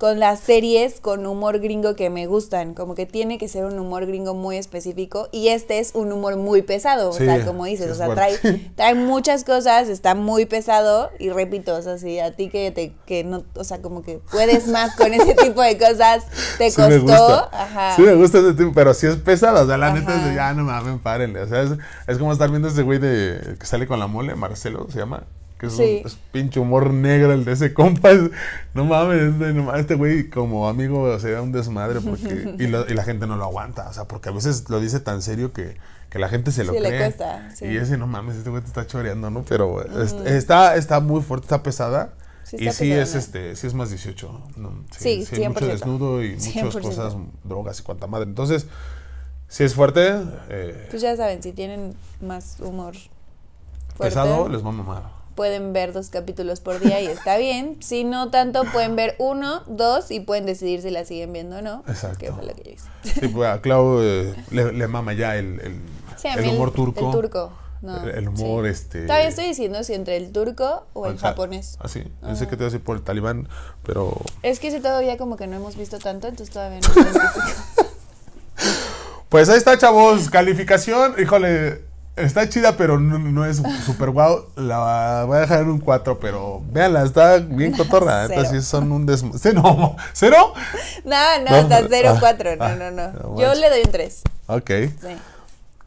con 0.00 0.18
las 0.18 0.40
series 0.40 0.98
con 0.98 1.26
humor 1.26 1.58
gringo 1.60 1.94
que 1.94 2.08
me 2.08 2.26
gustan, 2.26 2.72
como 2.72 2.94
que 2.94 3.04
tiene 3.04 3.36
que 3.36 3.48
ser 3.48 3.66
un 3.66 3.78
humor 3.78 4.06
gringo 4.06 4.32
muy 4.32 4.56
específico 4.56 5.28
y 5.30 5.48
este 5.48 5.78
es 5.78 5.90
un 5.92 6.10
humor 6.10 6.38
muy 6.38 6.62
pesado, 6.62 7.12
Sí, 7.12 7.22
o 7.22 7.26
sea, 7.26 7.44
como 7.44 7.66
dices, 7.66 7.84
sí 7.88 7.92
o 7.92 7.94
sea, 7.94 8.14
trae, 8.14 8.38
trae 8.76 8.94
muchas 8.94 9.44
cosas, 9.44 9.90
está 9.90 10.14
muy 10.14 10.46
pesado 10.46 11.10
y 11.18 11.28
repito, 11.28 11.76
o 11.76 11.82
sea, 11.82 11.98
si 11.98 12.18
a 12.18 12.34
ti 12.34 12.48
que 12.48 12.70
te 12.70 12.94
que 13.04 13.24
no, 13.24 13.44
o 13.54 13.62
sea, 13.62 13.82
como 13.82 14.00
que 14.00 14.20
puedes 14.30 14.68
más 14.68 14.96
con 14.96 15.12
ese 15.12 15.34
tipo 15.44 15.60
de 15.60 15.76
cosas, 15.76 16.24
te 16.56 16.70
Sí 16.70 16.80
me 16.80 16.98
costó, 17.00 17.26
gusta. 17.26 17.50
ajá. 17.52 17.96
Sí 17.96 18.00
me 18.02 18.14
gusta 18.14 18.38
ese 18.38 18.54
tipo, 18.54 18.72
pero 18.72 18.94
sí 18.94 19.06
es 19.06 19.16
pesado. 19.16 19.64
O 19.64 19.66
sea, 19.66 19.76
la 19.76 19.92
neta 19.92 20.14
es 20.16 20.24
de 20.24 20.34
ya 20.34 20.54
no 20.54 20.64
mames, 20.64 20.98
párenle. 21.02 21.42
O 21.42 21.46
sea, 21.46 21.60
es, 21.60 21.72
es 22.06 22.16
como 22.16 22.32
estar 22.32 22.48
viendo 22.48 22.68
ese 22.68 22.82
güey 22.82 22.98
de 22.98 23.56
que 23.60 23.66
sale 23.66 23.86
con 23.86 23.98
la 24.00 24.06
mole, 24.06 24.34
Marcelo 24.34 24.86
se 24.90 24.98
llama. 24.98 25.24
Que 25.60 25.66
es, 25.66 25.74
Sí. 25.74 26.00
un, 26.02 26.06
es 26.06 26.16
pinche 26.32 26.58
humor 26.58 26.90
negro 26.90 27.32
el 27.34 27.44
de 27.44 27.52
ese 27.52 27.74
compa. 27.74 28.10
es- 28.12 28.30
no 28.74 28.86
mames, 28.86 29.34
no 29.34 29.76
este 29.76 29.94
güey 29.94 30.30
como 30.30 30.68
amigo 30.68 31.02
o 31.02 31.18
sea, 31.20 31.42
un 31.42 31.52
desmadre 31.52 32.00
porque 32.00 32.54
y, 32.58 32.66
lo- 32.66 32.88
y 32.90 32.94
la 32.94 33.04
gente 33.04 33.26
no 33.26 33.36
lo 33.36 33.44
aguanta. 33.44 33.88
O 33.88 33.92
sea, 33.92 34.04
porque 34.08 34.30
a 34.30 34.32
veces 34.32 34.64
lo 34.70 34.80
dice 34.80 35.00
tan 35.00 35.20
serio 35.20 35.52
que, 35.52 35.76
que 36.08 36.18
la 36.18 36.28
gente 36.30 36.50
se 36.50 36.64
lo 36.64 36.72
Sí, 36.72 36.80
le 36.80 36.88
cree. 36.88 36.98
cuesta, 37.00 37.50
sí. 37.54 37.66
Y 37.66 37.76
ese 37.76 37.98
no 37.98 38.06
mames, 38.06 38.36
este 38.36 38.48
güey 38.48 38.62
te 38.62 38.68
está 38.68 38.86
choreando, 38.86 39.28
¿no? 39.30 39.44
Pero 39.46 39.82
es- 40.02 40.12
está, 40.12 40.76
está 40.76 41.00
muy 41.00 41.20
fuerte, 41.20 41.44
está 41.44 41.62
pesada. 41.62 42.14
Sí, 42.44 42.56
y 42.58 42.72
sí 42.72 42.90
es 42.90 43.14
este, 43.14 43.54
sí 43.54 43.66
es 43.68 43.74
más 43.74 43.90
18. 43.90 44.28
¿no? 44.56 44.72
Sí, 44.98 45.08
hay 45.08 45.18
mucho 45.48 45.60
100%. 45.60 45.66
desnudo 45.68 46.24
y 46.24 46.30
muchas 46.30 46.52
100%. 46.54 46.80
cosas, 46.82 47.16
drogas 47.44 47.78
y 47.78 47.82
cuanta 47.84 48.06
madre. 48.08 48.24
Entonces, 48.28 48.66
si 49.46 49.62
es 49.62 49.74
fuerte, 49.74 50.14
eh, 50.48 50.86
Pues 50.90 51.00
ya 51.02 51.14
saben, 51.16 51.42
si 51.42 51.52
tienen 51.52 51.94
más 52.20 52.56
humor 52.58 52.94
fuerte, 52.94 54.14
pesado, 54.16 54.48
les 54.48 54.64
va 54.64 54.70
a 54.70 54.72
mamar. 54.72 55.19
Pueden 55.40 55.72
ver 55.72 55.94
dos 55.94 56.10
capítulos 56.10 56.60
por 56.60 56.80
día 56.80 57.00
y 57.00 57.06
está 57.06 57.38
bien. 57.38 57.78
Si 57.80 58.04
no 58.04 58.30
tanto, 58.30 58.64
pueden 58.64 58.94
ver 58.94 59.16
uno, 59.18 59.62
dos 59.66 60.10
y 60.10 60.20
pueden 60.20 60.44
decidir 60.44 60.82
si 60.82 60.90
la 60.90 61.06
siguen 61.06 61.32
viendo 61.32 61.56
o 61.56 61.62
no. 61.62 61.82
Exacto. 61.88 62.18
Que 62.18 62.30
fue 62.30 62.44
lo 62.44 62.54
que 62.54 62.62
yo 62.62 62.70
hice. 62.72 63.20
Sí, 63.20 63.28
pues 63.28 63.48
a 63.48 63.62
Clau 63.62 64.02
eh, 64.02 64.34
le, 64.50 64.70
le 64.70 64.86
mama 64.86 65.14
ya 65.14 65.36
el, 65.36 65.58
el, 65.60 65.80
Sí, 66.18 66.28
el 66.28 66.46
humor 66.46 66.74
turco. 66.74 67.06
El 67.06 67.12
turco. 67.12 67.52
No, 67.80 68.04
el, 68.04 68.10
el 68.10 68.28
humor, 68.28 68.66
sí. 68.66 68.70
este... 68.72 69.06
Todavía 69.06 69.28
estoy 69.28 69.46
diciendo 69.46 69.82
si 69.82 69.94
entre 69.94 70.18
el 70.18 70.30
turco 70.30 70.86
o 70.92 71.06
el 71.06 71.14
o 71.14 71.18
sea, 71.18 71.30
japonés. 71.30 71.78
Así, 71.80 72.04
pensé 72.20 72.44
que 72.44 72.50
te 72.50 72.56
iba 72.56 72.64
a 72.64 72.70
decir 72.70 72.84
por 72.84 72.98
el 72.98 73.02
talibán, 73.02 73.48
pero... 73.82 74.20
Es 74.42 74.60
que 74.60 74.68
ese 74.68 74.80
todavía 74.80 75.16
como 75.16 75.38
que 75.38 75.46
no 75.46 75.56
hemos 75.56 75.74
visto 75.74 75.98
tanto, 75.98 76.28
entonces 76.28 76.52
todavía 76.52 76.80
no. 76.80 76.88
Pues 79.30 79.48
ahí 79.48 79.56
está, 79.56 79.78
chavos. 79.78 80.28
Calificación, 80.28 81.14
híjole, 81.18 81.84
está 82.16 82.48
chida, 82.48 82.76
pero 82.76 82.98
no, 82.98 83.18
no 83.18 83.44
es 83.46 83.62
súper 83.84 84.10
guau. 84.10 84.46
La 84.56 85.24
voy 85.26 85.38
a 85.38 85.40
dejar 85.40 85.60
en 85.62 85.70
un 85.70 85.78
4, 85.80 86.18
pero 86.20 86.62
véanla, 86.70 87.04
está 87.04 87.38
bien 87.38 87.72
cotorra. 87.76 88.26
Cero. 88.26 88.40
Entonces 88.40 88.64
son 88.66 88.92
un 88.92 89.06
des... 89.06 89.20
¿Sí, 89.20 89.50
no? 89.54 89.96
¿Cero? 90.12 90.52
No, 91.04 91.16
no, 91.44 91.50
No, 91.50 91.56
hasta 91.56 91.76
ah, 91.78 91.82
0-4. 91.82 92.56
ah, 92.60 92.68
No, 92.76 92.90
no, 92.90 92.90
no. 92.90 93.12
no 93.12 93.40
Yo 93.40 93.54
le 93.54 93.70
doy 93.70 93.80
un 93.84 93.90
3. 93.90 94.22
Ok. 94.48 94.70
Sí. 94.70 95.16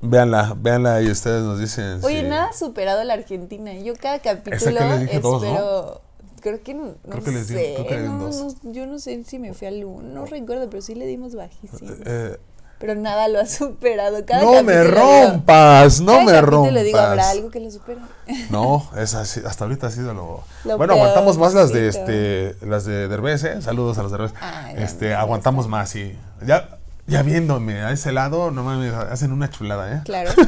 Véanla, 0.06 0.54
véanla 0.58 1.02
y 1.02 1.10
ustedes 1.10 1.44
nos 1.44 1.60
dicen. 1.60 2.00
Oye, 2.04 2.22
si- 2.24 2.28
nada 2.28 2.52
superado 2.52 3.04
la 3.06 3.14
Argentina. 3.14 3.74
Yo 3.74 3.94
cada 3.96 4.20
capítulo 4.20 4.78
que 4.78 4.84
les 4.86 5.00
dije 5.02 5.20
dos, 5.22 5.42
¿no? 5.42 5.48
espero. 5.48 6.02
Creo 6.42 6.62
que 6.62 6.74
no, 6.74 6.84
no 6.88 6.96
Creo 7.10 7.24
que 7.24 7.32
les 7.32 7.48
di- 7.48 7.54
sé. 7.56 7.74
creo 7.76 7.88
que 7.88 7.96
le 7.96 8.02
di 8.02 8.08
un 8.10 8.18
no, 8.20 8.26
dos. 8.26 8.58
no, 8.64 8.72
yo 8.74 8.86
no 8.86 9.00
sé 9.00 9.24
si 9.24 9.40
me 9.40 9.54
fui 9.54 9.66
al 9.68 9.86
1. 9.86 10.02
No 10.14 10.26
recuerdo, 10.26 10.70
pero 10.70 10.82
sí 10.82 10.94
le 10.94 11.06
dimos 11.06 11.36
bajísimo. 11.36 11.90
Eh, 12.06 12.38
Pero 12.86 12.96
nada 13.00 13.30
lo 13.30 13.40
ha 13.40 13.46
superado. 13.46 14.26
Cada 14.26 14.42
no 14.42 14.62
me 14.62 14.74
digo- 14.78 14.92
rompas, 14.96 16.02
no 16.02 16.12
cada 16.12 16.26
me 16.26 16.32
capítulo 16.34 16.70
le 16.72 16.84
digo, 16.84 16.98
¿habrá 16.98 17.12
rompas. 17.16 17.32
algo 17.32 17.50
que 17.50 17.60
lo 17.62 17.72
supere? 17.72 18.02
No, 18.50 18.90
ha 18.94 19.06
sido- 19.06 19.48
hasta 19.48 19.64
ahorita 19.64 19.88
ha 19.88 19.90
sido 19.90 20.14
lo. 20.14 20.44
Lo 20.66 20.78
bueno, 20.78 20.92
aguantamos 20.96 21.38
más 21.38 21.54
las 21.54 21.72
de 21.72 21.88
este, 21.88 22.58
las 22.68 22.84
de 22.84 23.08
Derbez, 23.08 23.42
¿eh? 23.46 23.62
Saludos 23.62 23.98
a 24.00 24.04
los 24.04 24.12
Derbez. 24.12 24.34
Ay, 24.42 24.76
la 24.76 24.84
este, 24.84 25.14
aguantamos 25.16 25.70
más, 25.70 25.92
sí. 25.92 26.14
Ya, 26.46 26.78
ya 27.08 27.22
viéndome 27.24 27.82
a 27.84 27.92
ese 27.94 28.12
lado, 28.12 28.52
no 28.52 28.64
mames, 28.64 28.94
hacen 28.94 29.32
una 29.32 29.50
chulada, 29.50 29.94
¿eh? 29.96 30.02
Claro. 30.04 30.32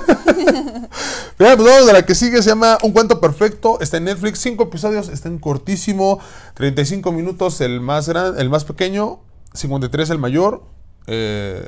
Bien, 1.39 1.55
pues 1.55 1.69
vamos 1.69 1.89
a 1.89 1.93
la 1.93 2.05
que 2.05 2.15
sigue, 2.15 2.41
se 2.43 2.49
llama 2.49 2.77
Un 2.83 2.91
Cuento 2.91 3.21
Perfecto, 3.21 3.79
está 3.79 3.95
en 3.95 4.03
Netflix, 4.05 4.39
cinco 4.39 4.63
episodios, 4.63 5.07
está 5.07 5.29
en 5.29 5.37
cortísimo, 5.39 6.19
35 6.55 7.11
minutos 7.13 7.61
el 7.61 7.79
más 7.79 8.09
gran, 8.09 8.37
el 8.39 8.49
más 8.49 8.65
pequeño, 8.65 9.21
53 9.53 10.09
el 10.09 10.17
mayor, 10.19 10.63
eh, 11.07 11.65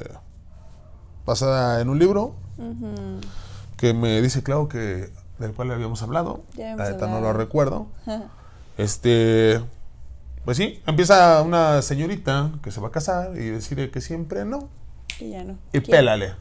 basada 1.27 1.79
en 1.81 1.89
un 1.89 1.99
libro 1.99 2.35
que 3.77 3.93
me 3.93 4.19
dice 4.23 4.41
Clau 4.41 4.67
que 4.67 5.11
del 5.37 5.53
cual 5.53 5.69
habíamos 5.71 6.01
hablado, 6.01 6.41
Ya 6.55 6.71
habíamos 6.71 6.85
la 6.87 6.91
neta 6.93 7.07
no 7.07 7.21
lo 7.21 7.33
recuerdo. 7.33 7.87
Este, 8.77 9.59
pues 10.45 10.55
sí, 10.57 10.83
empieza 10.85 11.41
una 11.41 11.81
señorita 11.81 12.51
que 12.61 12.69
se 12.71 12.79
va 12.79 12.89
a 12.89 12.91
casar 12.91 13.31
y 13.35 13.49
decide 13.49 13.89
que 13.89 14.01
siempre 14.01 14.45
no. 14.45 14.69
y 15.19 15.31
ya 15.31 15.43
no. 15.43 15.53
Y 15.73 15.79
¿Quién? 15.81 15.97
pélale. 15.97 16.33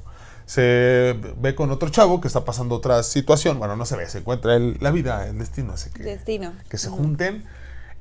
Se 0.45 1.19
ve 1.39 1.55
con 1.55 1.71
otro 1.71 1.89
chavo 1.89 2.21
que 2.21 2.29
está 2.29 2.45
pasando 2.45 2.75
otra 2.75 3.03
situación. 3.03 3.59
Bueno, 3.59 3.75
no 3.75 3.87
se 3.87 3.97
ve, 3.97 4.07
se 4.09 4.19
encuentra 4.19 4.55
el- 4.55 4.77
la 4.81 4.91
vida, 4.91 5.27
el 5.27 5.39
destino, 5.39 5.73
así 5.73 5.89
que, 5.91 6.03
Destino. 6.03 6.53
que 6.69 6.77
se 6.77 6.91
junten. 6.91 7.45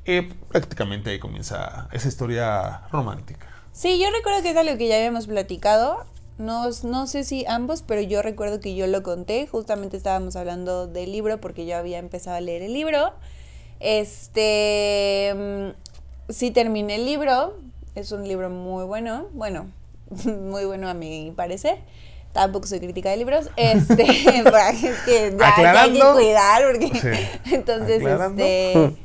Y 0.06 0.22
prácticamente 0.22 1.12
ahí 1.12 1.20
comienza 1.20 1.88
esa 1.94 2.08
historia 2.10 2.82
romántica. 2.92 3.48
Sí, 3.72 4.00
yo 4.00 4.08
recuerdo 4.16 4.44
que 4.44 4.52
es 4.52 4.58
algo 4.58 4.78
que 4.78 4.88
ya 4.90 4.98
habíamos 4.98 5.28
platicado. 5.28 6.04
No, 6.38 6.70
no 6.84 7.08
sé 7.08 7.24
si 7.24 7.46
ambos, 7.48 7.82
pero 7.82 8.02
yo 8.02 8.22
recuerdo 8.22 8.60
que 8.60 8.76
yo 8.76 8.88
lo 8.88 9.04
conté. 9.04 9.48
Justamente 9.48 9.96
estábamos 9.96 10.36
hablando 10.36 10.88
del 10.88 11.12
libro 11.12 11.40
porque 11.40 11.66
yo 11.66 11.78
había 11.78 11.98
empezado 12.00 12.36
a 12.36 12.42
leer 12.42 12.62
el 12.62 12.74
libro. 12.74 13.14
Este. 13.80 15.34
mm, 15.36 15.86
Sí, 16.32 16.52
terminé 16.52 16.96
el 16.96 17.06
libro. 17.06 17.56
Es 17.94 18.12
un 18.12 18.28
libro 18.28 18.50
muy 18.50 18.84
bueno. 18.84 19.28
Bueno, 19.34 19.68
muy 20.26 20.66
bueno 20.66 20.90
a 20.90 20.94
mi 20.94 21.32
parecer. 21.36 21.78
Tampoco 22.34 22.68
soy 22.68 22.80
crítica 22.80 23.10
de 23.12 23.18
libros. 23.18 23.50
Este. 23.56 24.04
es 24.04 25.00
que 25.06 25.36
ya, 25.40 25.54
ya 25.58 25.82
hay 25.84 25.94
que 25.94 26.00
cuidar 26.00 26.64
porque. 26.70 26.88
Sí. 27.00 27.54
Entonces, 27.54 28.02
Aclarando. 28.02 28.44
este. 28.44 28.96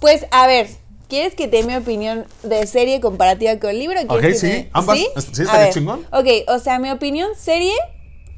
Pues, 0.00 0.26
a 0.30 0.46
ver, 0.46 0.68
¿quieres 1.08 1.34
que 1.34 1.48
te 1.48 1.58
dé 1.58 1.62
mi 1.64 1.74
opinión 1.76 2.26
de 2.42 2.66
serie 2.66 3.00
comparativa 3.00 3.58
con 3.58 3.70
el 3.70 3.78
libro? 3.78 4.00
¿Quieres 4.08 4.14
Ok, 4.16 4.22
que 4.22 4.34
sí, 4.34 4.46
te- 4.48 4.70
ambas. 4.72 4.98
¿Sí? 4.98 5.08
Sí, 5.32 5.42
ver, 5.44 5.72
chingón. 5.72 6.06
Ok, 6.12 6.26
o 6.48 6.58
sea, 6.58 6.78
mi 6.78 6.90
opinión 6.90 7.30
serie 7.36 7.74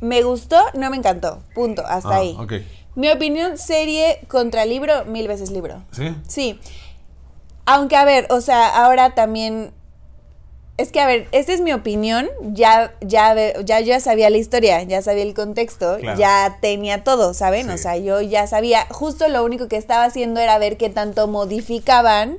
me 0.01 0.23
gustó, 0.23 0.57
no 0.75 0.91
me 0.91 0.97
encantó. 0.97 1.43
Punto, 1.55 1.83
hasta 1.87 2.11
Ah, 2.11 2.17
ahí. 2.19 2.37
ok. 2.39 2.53
Mi 2.95 3.11
opinión 3.11 3.59
serie 3.59 4.21
contra 4.29 4.65
libro, 4.65 5.05
mil 5.05 5.29
veces 5.29 5.51
libro. 5.51 5.83
¿Sí? 5.93 6.15
Sí. 6.27 6.61
Aunque, 7.67 7.97
a 7.97 8.05
ver, 8.05 8.27
o 8.31 8.41
sea, 8.41 8.69
ahora 8.85 9.15
también. 9.15 9.73
Es 10.79 10.93
que, 10.93 11.01
a 11.01 11.07
ver, 11.07 11.27
esta 11.33 11.53
es 11.53 11.61
mi 11.61 11.73
opinión. 11.73 12.29
Ya, 12.53 12.95
ya, 13.01 13.35
ya, 13.65 13.81
ya 13.81 13.99
sabía 14.01 14.31
la 14.31 14.37
historia, 14.39 14.83
ya 14.85 15.03
sabía 15.03 15.25
el 15.25 15.35
contexto, 15.35 15.99
Claro. 15.99 16.19
ya 16.19 16.59
tenía 16.61 17.03
todo, 17.05 17.35
¿saben? 17.35 17.67
Sí. 17.67 17.73
O 17.73 17.79
sea, 17.79 17.97
yo 17.97 18.21
ya 18.21 18.47
sabía. 18.47 18.87
Justo 18.91 19.29
lo 19.29 19.45
único 19.45 19.67
que 19.69 19.77
estaba 19.77 20.05
haciendo 20.05 20.41
era 20.41 20.57
ver 20.59 20.77
qué 20.77 20.89
tanto 20.89 21.27
modificaban 21.27 22.39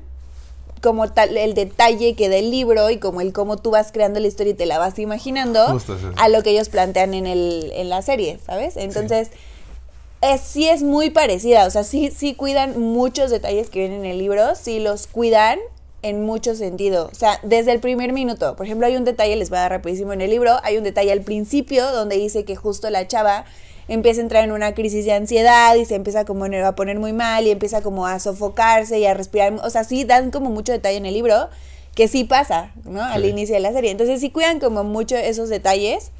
como 0.81 1.11
tal 1.11 1.35
el 1.37 1.53
detalle 1.53 2.15
que 2.15 2.29
del 2.29 2.51
libro 2.51 2.89
y 2.89 2.97
como 2.97 3.21
el 3.21 3.33
cómo 3.33 3.57
tú 3.57 3.71
vas 3.71 3.91
creando 3.91 4.19
la 4.19 4.27
historia 4.27 4.51
y 4.51 4.55
te 4.55 4.65
la 4.65 4.79
vas 4.79 4.97
imaginando 4.99 5.65
Justo 5.67 5.97
a 6.17 6.29
lo 6.29 6.43
que 6.43 6.51
ellos 6.51 6.69
plantean 6.69 7.13
en 7.13 7.25
el 7.25 7.71
en 7.73 7.89
la 7.89 8.01
serie, 8.01 8.39
¿sabes? 8.45 8.77
Entonces 8.77 9.29
es, 10.21 10.41
sí 10.41 10.67
es 10.67 10.83
muy 10.83 11.09
parecida, 11.09 11.65
o 11.65 11.69
sea, 11.69 11.83
sí, 11.83 12.11
sí 12.15 12.33
cuidan 12.33 12.79
muchos 12.79 13.31
detalles 13.31 13.69
que 13.69 13.79
vienen 13.79 13.99
en 14.01 14.11
el 14.11 14.17
libro, 14.17 14.55
sí 14.55 14.79
los 14.79 15.07
cuidan 15.07 15.59
en 16.01 16.23
mucho 16.23 16.55
sentido, 16.55 17.09
o 17.11 17.15
sea, 17.15 17.39
desde 17.43 17.71
el 17.71 17.79
primer 17.79 18.13
minuto, 18.13 18.55
por 18.55 18.65
ejemplo, 18.65 18.87
hay 18.87 18.95
un 18.95 19.03
detalle, 19.03 19.35
les 19.35 19.49
voy 19.49 19.59
a 19.59 19.61
dar 19.61 19.71
rapidísimo 19.71 20.13
en 20.13 20.21
el 20.21 20.29
libro, 20.29 20.57
hay 20.63 20.77
un 20.77 20.83
detalle 20.83 21.11
al 21.11 21.21
principio 21.21 21.91
donde 21.91 22.17
dice 22.17 22.45
que 22.45 22.55
justo 22.55 22.89
la 22.89 23.07
chava 23.07 23.45
empieza 23.89 24.21
a 24.21 24.23
entrar 24.23 24.43
en 24.45 24.51
una 24.53 24.73
crisis 24.73 25.03
de 25.03 25.11
ansiedad 25.13 25.75
y 25.75 25.83
se 25.83 25.95
empieza 25.95 26.23
como 26.23 26.45
a 26.45 26.75
poner 26.75 26.97
muy 26.99 27.11
mal 27.11 27.45
y 27.45 27.51
empieza 27.51 27.81
como 27.81 28.07
a 28.07 28.19
sofocarse 28.19 28.97
y 28.99 29.05
a 29.05 29.13
respirar, 29.13 29.53
o 29.63 29.69
sea, 29.69 29.83
sí 29.83 30.05
dan 30.05 30.31
como 30.31 30.49
mucho 30.49 30.71
detalle 30.71 30.97
en 30.97 31.05
el 31.05 31.13
libro, 31.13 31.49
que 31.95 32.07
sí 32.07 32.23
pasa, 32.23 32.71
¿no? 32.85 33.03
Al 33.03 33.23
Sí. 33.23 33.27
inicio 33.29 33.55
de 33.55 33.61
la 33.61 33.73
serie, 33.73 33.91
entonces 33.91 34.21
sí 34.21 34.29
cuidan 34.29 34.59
como 34.59 34.83
mucho 34.85 35.17
esos 35.17 35.49
detalles, 35.49 36.11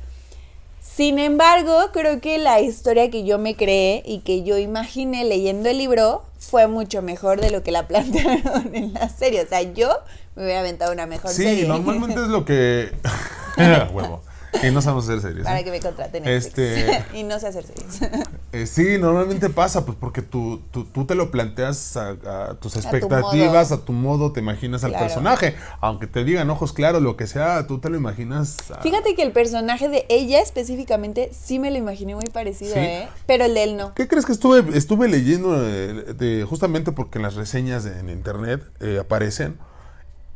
sin 0.81 1.19
embargo, 1.19 1.77
creo 1.91 2.19
que 2.21 2.38
la 2.38 2.61
historia 2.61 3.09
que 3.11 3.23
yo 3.23 3.38
me 3.38 3.55
creé 3.55 4.01
y 4.05 4.19
que 4.19 4.43
yo 4.43 4.57
imaginé 4.57 5.23
leyendo 5.25 5.69
el 5.69 5.77
libro 5.77 6.23
fue 6.39 6.67
mucho 6.67 7.01
mejor 7.01 7.41
de 7.41 7.51
lo 7.51 7.63
que 7.63 7.71
la 7.71 7.88
plantearon 7.88 8.73
en 8.73 8.93
la 8.93 9.09
serie. 9.09 9.41
O 9.43 9.47
sea, 9.47 9.61
yo 9.61 9.89
me 10.35 10.43
hubiera 10.43 10.61
aventado 10.61 10.91
una 10.93 11.05
mejor 11.05 11.31
Sí, 11.31 11.43
serie. 11.43 11.67
normalmente 11.67 12.21
es 12.21 12.27
lo 12.29 12.45
que. 12.45 12.91
Huevo. 13.93 14.21
Y 14.63 14.72
no 14.72 14.82
sabemos 14.82 15.06
hacer 15.08 15.22
series. 15.22 15.46
Para 15.46 15.60
¿eh? 15.60 15.63
que 15.63 15.72
me 15.72 15.79
contraten 15.79 16.27
en 16.27 16.34
Este- 16.34 17.03
y 17.13 17.24
no 17.24 17.39
sé 17.39 17.48
hacer 17.48 17.63
series. 17.65 18.00
Eh, 18.51 18.65
sí, 18.65 18.98
normalmente 18.98 19.48
pasa, 19.51 19.86
pues 19.86 19.96
porque 20.00 20.24
tú, 20.24 20.60
tú, 20.72 20.84
tú 20.84 21.06
te 21.06 21.13
lo 21.13 21.29
planteas 21.29 21.96
a, 21.98 22.10
a 22.50 22.53
tus 22.56 22.74
tu 22.74 22.79
expectativas, 22.79 23.72
a 23.72 23.86
tu, 23.86 23.94
modo, 23.94 24.32
te 24.32 24.39
imaginas 24.39 24.84
al 24.84 24.89
Claro. 24.89 25.06
personaje. 25.06 25.56
Aunque 25.82 26.08
te 26.08 26.24
digan 26.24 26.50
ojos 26.50 26.74
claros, 26.74 27.03
lo 27.03 27.15
que 27.15 27.27
sea, 27.27 27.68
tú 27.68 27.77
te 27.77 27.91
lo 27.91 27.98
imaginas. 27.98 28.58
a- 28.72 28.82
Fíjate 28.82 29.13
que 29.13 29.22
el 29.22 29.34
personaje 29.34 29.88
de 29.88 30.08
ella 30.10 30.41
específicamente 30.41 31.29
sí 31.32 31.60
me 31.60 31.70
lo 31.70 31.77
imaginé 31.77 32.15
muy 32.15 32.25
parecido, 32.34 32.74
Sí. 32.74 32.79
¿eh? 32.79 33.08
Pero 33.27 33.46
el 33.46 33.53
de 33.53 33.63
él 33.65 33.77
no. 33.77 33.94
¿Qué 33.94 34.08
crees 34.08 34.25
que 34.25 34.32
estuve, 34.32 34.75
estuve 34.75 35.08
leyendo 35.08 35.56
eh, 35.63 35.94
de, 36.18 36.44
justamente 36.50 36.91
porque 36.91 37.20
en 37.20 37.24
las 37.24 37.36
reseñas 37.36 37.84
de- 37.84 38.00
en 38.00 38.10
internet 38.10 38.63
eh, 38.79 38.98
aparecen? 39.00 39.58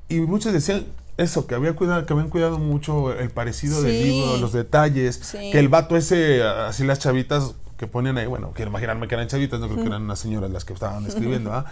Y 0.08 0.20
muchos 0.20 0.54
decían 0.54 0.86
eso, 1.18 1.46
que, 1.48 1.56
había 1.56 1.74
cuidado, 1.76 2.06
que 2.06 2.14
habían 2.14 2.30
cuidado 2.30 2.58
mucho 2.60 3.14
el 3.14 3.30
parecido 3.30 3.82
del 3.82 3.92
Sí. 3.96 4.04
libro, 4.04 4.38
los 4.38 4.52
detalles, 4.54 5.20
Sí. 5.24 5.52
que 5.52 5.60
el 5.60 5.70
vato 5.70 5.96
ese, 5.96 6.44
así 6.44 6.84
las 6.84 7.00
chavitas 7.00 7.54
que 7.78 7.88
ponían 7.88 8.18
ahí, 8.18 8.28
bueno, 8.28 8.52
quiero 8.56 8.70
imaginarme 8.70 9.08
que 9.08 9.16
eran 9.16 9.28
chavitas, 9.28 9.60
no 9.60 9.68
creo 9.68 9.82
que 9.82 9.88
eran 9.88 10.04
unas 10.04 10.20
señoras 10.20 10.50
las 10.52 10.66
que 10.66 10.74
estaban 10.74 11.06
escribiendo, 11.08 11.54
¿ah? 11.54 11.66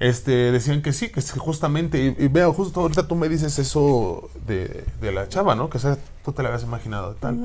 Este, 0.00 0.52
decían 0.52 0.82
que 0.82 0.92
sí, 0.92 1.10
que 1.10 1.20
es 1.20 1.30
justamente, 1.32 1.98
y, 2.18 2.24
y 2.24 2.28
veo, 2.28 2.52
justo 2.52 2.80
ahorita 2.80 3.06
tú 3.06 3.14
me 3.14 3.28
dices 3.28 3.58
eso 3.58 4.28
de, 4.46 4.84
de 5.00 5.12
la 5.12 5.28
chava, 5.28 5.54
¿no? 5.54 5.70
Que 5.70 5.78
o 5.78 5.80
sea, 5.80 5.96
tú 6.24 6.32
te 6.32 6.42
la 6.42 6.48
habías 6.48 6.64
imaginado 6.64 7.14
tal. 7.14 7.38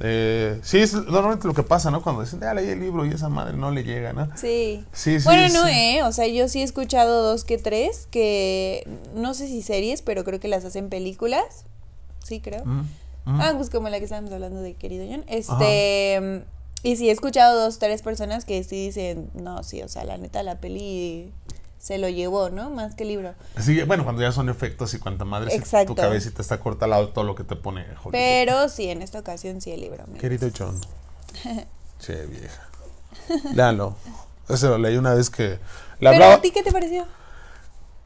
Eh, 0.00 0.58
sí, 0.62 0.78
es 0.78 0.92
normalmente 0.92 1.46
lo 1.46 1.54
que 1.54 1.62
pasa, 1.62 1.90
¿no? 1.90 2.02
Cuando 2.02 2.22
dicen, 2.22 2.42
ah, 2.44 2.52
leí 2.52 2.68
el 2.68 2.80
libro 2.80 3.06
y 3.06 3.10
esa 3.10 3.28
madre 3.28 3.56
no 3.56 3.70
le 3.70 3.84
llega, 3.84 4.12
¿no? 4.12 4.28
Sí. 4.36 4.84
Sí, 4.92 5.18
sí, 5.18 5.24
Bueno, 5.24 5.62
no. 5.62 5.68
¿eh? 5.68 6.02
O 6.02 6.12
sea, 6.12 6.26
yo 6.26 6.48
sí 6.48 6.60
he 6.60 6.64
escuchado 6.64 7.22
dos 7.22 7.44
que 7.44 7.58
tres 7.58 8.06
que 8.10 8.86
no 9.14 9.34
sé 9.34 9.46
si 9.46 9.62
series, 9.62 10.02
pero 10.02 10.24
creo 10.24 10.40
que 10.40 10.48
las 10.48 10.64
hacen 10.64 10.88
películas. 10.90 11.64
Sí, 12.22 12.40
creo. 12.40 12.64
Mm, 12.64 12.80
mm. 13.24 13.40
Ah, 13.40 13.54
pues 13.56 13.70
como 13.70 13.88
la 13.88 13.98
que 13.98 14.04
estábamos 14.04 14.32
hablando 14.32 14.60
de 14.60 14.74
querido 14.74 15.06
John. 15.08 15.24
Este. 15.28 16.44
Y 16.82 16.96
sí, 16.96 17.08
he 17.08 17.12
escuchado 17.12 17.60
dos, 17.60 17.78
tres 17.78 18.02
personas 18.02 18.44
que 18.44 18.62
sí 18.62 18.86
dicen, 18.86 19.30
no, 19.34 19.64
sí, 19.64 19.82
o 19.82 19.88
sea, 19.88 20.04
la 20.04 20.16
neta, 20.16 20.44
la 20.44 20.60
peli 20.60 21.32
se 21.78 21.98
lo 21.98 22.08
llevó, 22.08 22.50
¿no? 22.50 22.70
Más 22.70 22.94
que 22.94 23.04
el 23.04 23.08
libro. 23.10 23.34
Sí, 23.58 23.82
bueno, 23.82 24.04
cuando 24.04 24.22
ya 24.22 24.32
son 24.32 24.48
efectos 24.48 24.92
y 24.94 24.98
cuanta 24.98 25.24
madre, 25.24 25.50
si 25.50 25.56
Exacto. 25.56 25.94
tu 25.94 26.00
cabecita 26.00 26.42
está 26.42 26.58
corta 26.60 26.84
al 26.86 26.90
lado 26.90 27.08
todo 27.10 27.24
lo 27.24 27.34
que 27.34 27.44
te 27.44 27.56
pone 27.56 27.82
Hollywood. 27.82 28.12
Pero 28.12 28.68
sí, 28.68 28.88
en 28.88 29.02
esta 29.02 29.18
ocasión 29.20 29.60
sí 29.60 29.70
el 29.70 29.80
libro. 29.80 30.04
Querido. 30.20 30.48
John. 30.56 30.80
Che, 32.00 32.26
vieja. 32.26 32.68
Léalo. 33.54 33.96
Ese 34.48 34.66
lo 34.68 34.78
leí 34.78 34.96
una 34.96 35.14
vez 35.14 35.30
que... 35.30 35.58
La 36.00 36.10
Pero 36.10 36.24
hablaba... 36.24 36.34
a 36.34 36.40
ti, 36.40 36.50
¿qué 36.52 36.62
te 36.62 36.70
pareció? 36.72 37.06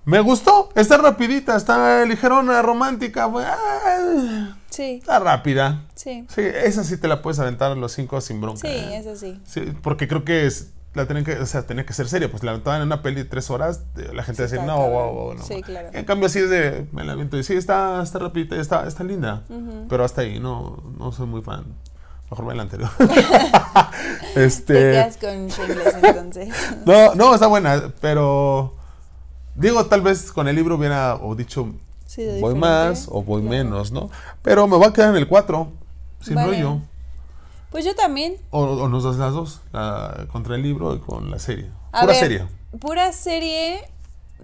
Me 0.04 0.20
gustó. 0.20 0.70
Está 0.74 0.96
rapidita, 0.96 1.54
está 1.56 2.04
ligerona, 2.04 2.60
romántica. 2.62 3.26
güey. 3.26 3.44
Ah, 3.46 4.56
Sí, 4.70 4.94
Está 5.02 5.18
rápida. 5.18 5.84
sí. 5.94 6.24
Sí, 6.34 6.40
esa 6.40 6.82
sí 6.82 6.96
te 6.96 7.06
la 7.06 7.20
puedes 7.20 7.38
aventar 7.38 7.72
a 7.72 7.74
los 7.74 7.92
cinco 7.92 8.20
sin 8.22 8.40
bronca. 8.40 8.60
Sí, 8.66 8.68
¿eh? 8.74 8.96
eso 8.96 9.14
sí. 9.16 9.38
Sí, 9.46 9.60
porque 9.82 10.08
creo 10.08 10.24
que 10.24 10.46
es, 10.46 10.70
la 10.94 11.06
tienen 11.06 11.24
que, 11.24 11.38
o 11.38 11.46
sea, 11.46 11.62
tenía 11.66 11.86
que 11.86 11.92
ser 11.92 12.08
seria. 12.08 12.30
Pues 12.30 12.42
la 12.42 12.50
aventaban 12.50 12.80
en 12.80 12.86
una 12.86 13.02
peli 13.02 13.16
de 13.16 13.24
tres 13.24 13.50
horas, 13.50 13.82
eh, 13.96 14.10
la 14.12 14.22
gente 14.22 14.46
Sí, 14.46 14.52
decía, 14.54 14.66
no, 14.66 14.76
wow, 14.76 15.12
wow, 15.12 15.34
no. 15.34 15.42
Sí, 15.42 15.62
claro. 15.62 15.88
En 15.92 16.04
cambio, 16.04 16.26
así 16.26 16.38
es 16.40 16.50
de, 16.50 16.86
me 16.92 17.04
la 17.04 17.12
aviento 17.12 17.38
y 17.38 17.44
sí, 17.44 17.54
está, 17.54 18.02
está 18.02 18.18
rapidita, 18.18 18.56
está, 18.56 18.86
está 18.86 19.04
linda. 19.04 19.44
Pero 19.88 20.04
hasta 20.04 20.20
ahí, 20.22 20.38
no, 20.38 20.82
no 20.98 21.12
soy 21.12 21.26
muy 21.26 21.42
fan. 21.42 21.64
Mejor 22.30 22.46
ve 22.46 22.54
la 22.54 22.62
anterior. 22.62 22.90
Te 24.34 24.44
este. 24.44 24.74
quedas 24.74 25.16
con 25.18 25.48
Shameless 25.48 25.94
entonces. 26.02 26.48
No, 26.86 27.14
no, 27.14 27.34
está 27.34 27.46
buena, 27.46 27.92
pero. 28.00 28.76
Digo, 29.54 29.84
tal 29.84 30.00
vez 30.00 30.32
con 30.32 30.48
el 30.48 30.56
libro 30.56 30.76
hubiera 30.76 31.16
o 31.16 31.34
dicho 31.34 31.74
Sí, 32.06 32.26
voy 32.40 32.54
más 32.54 33.06
o 33.10 33.22
voy 33.22 33.42
claro. 33.42 33.56
menos, 33.56 33.92
¿no? 33.92 34.10
Pero 34.42 34.66
me 34.66 34.76
voy 34.76 34.86
a 34.86 34.92
quedar 34.92 35.10
en 35.10 35.16
el 35.16 35.26
4, 35.28 35.72
sin 36.20 36.34
Vale. 36.34 36.48
rollo. 36.48 36.80
Pues 37.72 37.84
yo 37.84 37.94
también. 37.96 38.36
O, 38.50 38.60
o 38.62 38.88
nos 38.88 39.02
das 39.04 39.16
las 39.16 39.32
dos, 39.32 39.60
la- 39.72 40.26
contra 40.30 40.54
el 40.54 40.62
libro 40.62 40.94
y 40.94 41.00
con 41.00 41.30
la 41.30 41.38
serie. 41.40 41.70
A 41.90 42.02
Pura 42.02 42.12
ver, 42.12 42.20
serie. 42.20 42.46
Pura 42.80 43.12
serie. 43.12 43.80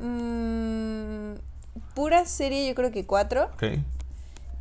mm, 0.01 1.35
pura 1.95 2.25
serie, 2.27 2.67
yo 2.69 2.75
creo 2.75 2.91
que 2.91 3.07
cuatro. 3.07 3.45
Ok. 3.55 3.65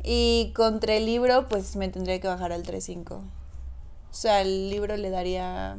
Y 0.04 0.52
contra 0.54 0.94
el 0.94 1.06
libro, 1.06 1.46
pues 1.48 1.76
me 1.76 1.88
tendría 1.88 2.20
que 2.20 2.28
bajar 2.28 2.52
al 2.52 2.62
3.5. 2.62 3.12
O 3.14 3.22
sea, 4.10 4.40
el 4.42 4.70
libro 4.70 4.96
le 4.96 5.10
daría. 5.10 5.76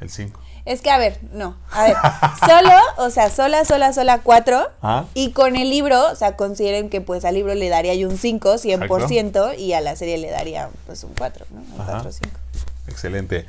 El 0.00 0.10
5. 0.10 0.38
Es 0.64 0.80
que, 0.80 0.90
a 0.90 0.98
ver, 0.98 1.18
no. 1.32 1.56
A 1.72 1.82
ver, 1.84 1.96
solo, 2.46 2.70
o 2.98 3.10
sea, 3.10 3.30
sola, 3.30 3.64
sola, 3.64 3.92
sola, 3.92 4.20
cuatro. 4.22 4.70
Ah. 4.80 5.06
Y 5.14 5.32
con 5.32 5.56
el 5.56 5.68
libro, 5.70 6.10
o 6.10 6.14
sea, 6.14 6.36
consideren 6.36 6.88
que 6.88 7.00
pues 7.00 7.24
al 7.24 7.34
libro 7.34 7.54
le 7.54 7.68
daría 7.68 7.94
yo 7.94 8.08
un 8.08 8.16
5, 8.16 8.54
100%, 8.58 9.58
y 9.58 9.72
a 9.72 9.80
la 9.80 9.96
serie 9.96 10.18
le 10.18 10.30
daría 10.30 10.68
pues 10.86 11.02
un 11.02 11.14
4, 11.18 11.46
¿no? 11.50 11.60
Un 11.74 11.80
Ajá. 11.80 11.92
4 11.94 12.12
5. 12.12 12.30
Excelente. 12.88 13.46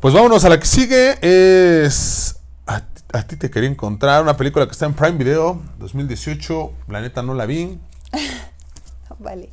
Pues 0.00 0.14
vámonos 0.14 0.44
a 0.44 0.48
la 0.48 0.58
que 0.58 0.66
sigue. 0.66 1.16
Es. 1.22 2.36
A, 2.66 2.80
ti- 2.80 3.02
a 3.12 3.22
ti 3.22 3.36
te 3.36 3.48
quería 3.50 3.68
encontrar 3.68 4.22
una 4.22 4.36
película 4.36 4.66
que 4.66 4.72
está 4.72 4.86
en 4.86 4.94
Prime 4.94 5.16
Video 5.18 5.62
2018. 5.78 6.72
La 6.88 7.00
neta 7.00 7.22
no 7.22 7.34
la 7.34 7.46
vi. 7.46 7.78
Vale. 9.20 9.48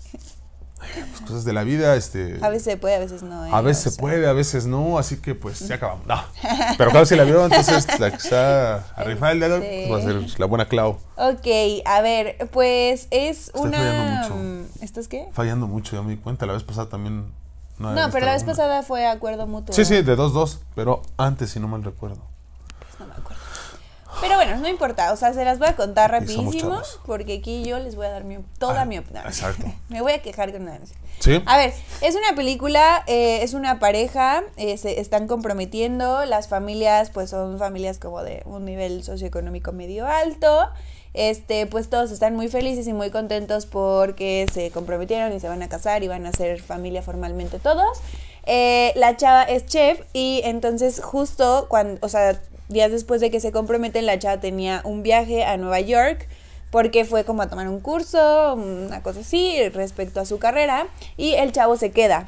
Pues, 0.94 1.22
cosas 1.22 1.46
de 1.46 1.54
la 1.54 1.64
vida. 1.64 1.96
Este, 1.96 2.38
A 2.42 2.50
veces 2.50 2.64
se 2.64 2.78
puede, 2.78 2.96
a 2.96 3.00
veces 3.00 3.24
no. 3.24 3.46
¿eh? 3.46 3.50
a 3.52 3.62
veces 3.62 3.88
O 3.88 3.90
se 3.92 3.98
puede, 4.00 4.28
a 4.28 4.34
veces 4.34 4.66
no. 4.66 4.98
Así 4.98 5.18
que 5.18 5.36
pues 5.36 5.60
ya 5.68 5.76
acabamos. 5.76 6.06
No. 6.08 6.22
Pero 6.78 6.92
claro, 6.92 7.06
si 7.06 7.16
la 7.16 7.24
vio, 7.24 7.44
entonces 7.46 7.88
la 8.00 8.10
que 8.12 8.18
está 8.18 8.76
a 8.96 9.04
rifar 9.04 9.32
el 9.34 9.40
dedo 9.40 9.60
pues, 9.60 9.92
va 9.92 9.98
a 9.98 10.02
ser 10.02 10.40
la 10.40 10.46
buena 10.46 10.66
Clau. 10.68 10.98
Ok, 11.18 11.48
a 11.86 12.02
ver, 12.02 12.50
pues 12.52 13.08
es 13.12 13.48
Estoy 13.48 13.62
una. 13.62 13.78
fallando 13.78 14.36
mucho. 14.36 14.36
mm, 14.36 14.84
¿Esto 14.84 15.00
es 15.00 15.08
qué? 15.08 15.28
Fallando 15.34 15.68
mucho, 15.68 15.96
ya 15.96 16.02
me 16.02 16.12
di 16.12 16.18
cuenta. 16.18 16.46
La 16.46 16.54
vez 16.54 16.64
pasada 16.64 16.90
también. 16.90 17.32
No, 17.80 17.96
pero 18.12 18.26
la 18.26 18.34
vez 18.34 18.44
pasada 18.44 18.84
fue 18.84 19.06
acuerdo 19.08 19.48
mutuo. 19.48 19.74
Sí, 19.76 19.84
sí, 19.84 20.02
de 20.04 20.16
2-2. 20.16 20.60
Pero 20.76 21.02
antes, 21.18 21.50
si 21.50 21.60
no 21.60 21.68
mal 21.68 21.84
recuerdo. 21.84 22.22
Pero 24.22 24.36
bueno, 24.36 24.56
no 24.58 24.68
importa, 24.68 25.12
o 25.12 25.18
sea, 25.18 25.34
se 25.34 25.44
las 25.44 25.60
voy 25.60 25.68
a 25.70 25.76
contar 25.76 26.12
rapidísimo, 26.12 26.82
porque 27.06 27.38
aquí 27.40 27.64
yo 27.64 27.80
les 27.80 27.96
voy 27.96 28.06
a 28.06 28.10
dar 28.12 28.24
mi, 28.24 28.38
toda 28.60 28.82
Ah, 28.82 28.86
mi 28.86 28.98
opinión. 29.00 29.26
exacto. 29.26 29.66
me 29.90 30.02
voy 30.02 30.14
a 30.14 30.22
quejar 30.22 30.52
con 30.52 30.66
nada. 30.66 30.80
Sí. 31.20 31.42
A 31.46 31.58
ver, 31.58 31.74
es 32.02 32.16
una 32.16 32.36
película, 32.36 33.04
eh, 33.08 33.44
es 33.44 33.54
una 33.54 33.80
pareja, 33.80 34.44
eh, 34.58 34.78
se 34.78 35.00
están 35.00 35.28
comprometiendo, 35.28 36.26
las 36.26 36.48
familias 36.48 37.10
pues 37.12 37.30
son 37.30 37.60
familias 37.60 37.98
como 37.98 38.24
de 38.24 38.44
un 38.46 38.66
nivel 38.66 39.04
socioeconómico 39.04 39.72
medio 39.72 40.06
alto, 40.08 40.70
este 41.14 41.66
pues 41.68 41.90
todos 41.90 42.12
están 42.12 42.36
muy 42.36 42.48
felices 42.50 42.88
y 42.88 42.94
muy 42.94 43.10
contentos 43.12 43.66
porque 43.68 44.48
se 44.52 44.72
comprometieron 44.72 45.32
y 45.34 45.40
se 45.40 45.48
van 45.48 45.62
a 45.64 45.70
casar 45.70 46.04
y 46.04 46.08
van 46.08 46.26
a 46.26 46.32
ser 46.32 46.62
familia 46.62 47.02
formalmente 47.04 47.60
todos. 47.60 48.00
Eh, 48.46 48.92
la 48.96 49.16
chava 49.16 49.44
es 49.44 49.66
chef 49.66 50.02
y 50.12 50.42
entonces 50.44 51.02
justo 51.02 51.68
cuando, 51.70 52.00
o 52.06 52.10
sea, 52.10 52.42
días 52.74 52.92
después 52.92 53.22
de 53.22 53.32
que 53.32 53.40
se 53.40 53.52
comprometen, 53.52 54.06
la 54.06 54.20
chava 54.20 54.42
tenía 54.42 54.82
un 54.84 55.04
viaje 55.04 55.44
a 55.44 55.58
Nueva 55.58 55.80
York 55.80 56.28
porque 56.74 57.06
fue 57.06 57.24
como 57.24 57.44
a 57.44 57.50
tomar 57.50 57.68
un 57.68 57.80
curso, 57.80 58.56
una 58.56 59.04
cosa 59.04 59.20
así, 59.20 59.70
respecto 59.70 60.20
a 60.20 60.26
su 60.26 60.40
carrera, 60.40 60.88
y 61.18 61.34
el 61.36 61.52
chavo 61.52 61.78
se 61.78 61.92
queda. 61.92 62.28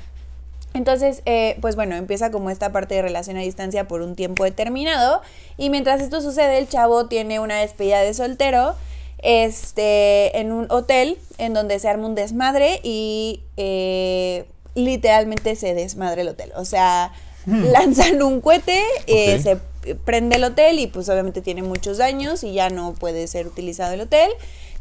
Entonces, 0.76 1.24
eh, 1.26 1.58
pues 1.62 1.76
bueno, 1.76 1.96
empieza 1.96 2.30
como 2.30 2.52
esta 2.52 2.72
parte 2.72 2.94
de 2.94 3.02
relación 3.02 3.38
a 3.38 3.40
distancia 3.40 3.88
por 3.88 4.04
un 4.04 4.16
tiempo 4.16 4.44
determinado, 4.44 5.24
y 5.58 5.72
mientras 5.72 6.00
esto 6.00 6.22
sucede, 6.22 6.60
el 6.60 6.70
chavo 6.70 7.08
tiene 7.08 7.40
una 7.40 7.60
despedida 7.60 8.02
de 8.02 8.14
soltero, 8.14 8.76
este, 9.18 10.38
en 10.40 10.52
un 10.52 10.68
hotel, 10.70 11.18
en 11.40 11.56
donde 11.56 11.80
se 11.80 11.90
arma 11.90 12.06
un 12.06 12.14
desmadre, 12.14 12.82
y 12.84 13.42
eh, 13.58 14.46
literalmente 14.76 15.56
se 15.56 15.74
desmadre 15.74 16.22
el 16.22 16.28
hotel. 16.28 16.52
O 16.56 16.66
sea, 16.66 17.14
lanzan 17.72 18.22
un 18.22 18.42
cohete, 18.42 18.82
eh, 19.08 19.40
se 19.40 19.58
prende 20.04 20.38
el 20.38 20.44
hotel 20.44 20.80
y 20.80 20.88
pues 20.88 21.10
obviamente 21.10 21.42
tiene 21.42 21.62
muchos 21.62 21.98
daños 21.98 22.44
y 22.44 22.54
ya 22.54 22.70
no 22.70 22.94
puede 22.94 23.28
ser 23.28 23.48
utilizado 23.48 23.94
el 23.94 24.02
hotel. 24.02 24.32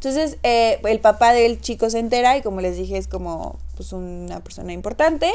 Entonces 0.05 0.37
eh, 0.43 0.79
el 0.85 1.01
papá 1.01 1.33
del 1.33 1.61
chico 1.61 1.88
se 1.88 1.99
entera 1.99 2.37
y 2.37 2.43
como 2.43 2.61
les 2.61 2.77
dije 2.77 2.99
es 2.99 3.09
como 3.09 3.59
pues 3.75 3.93
una 3.93 4.40
persona 4.40 4.73
importante. 4.73 5.31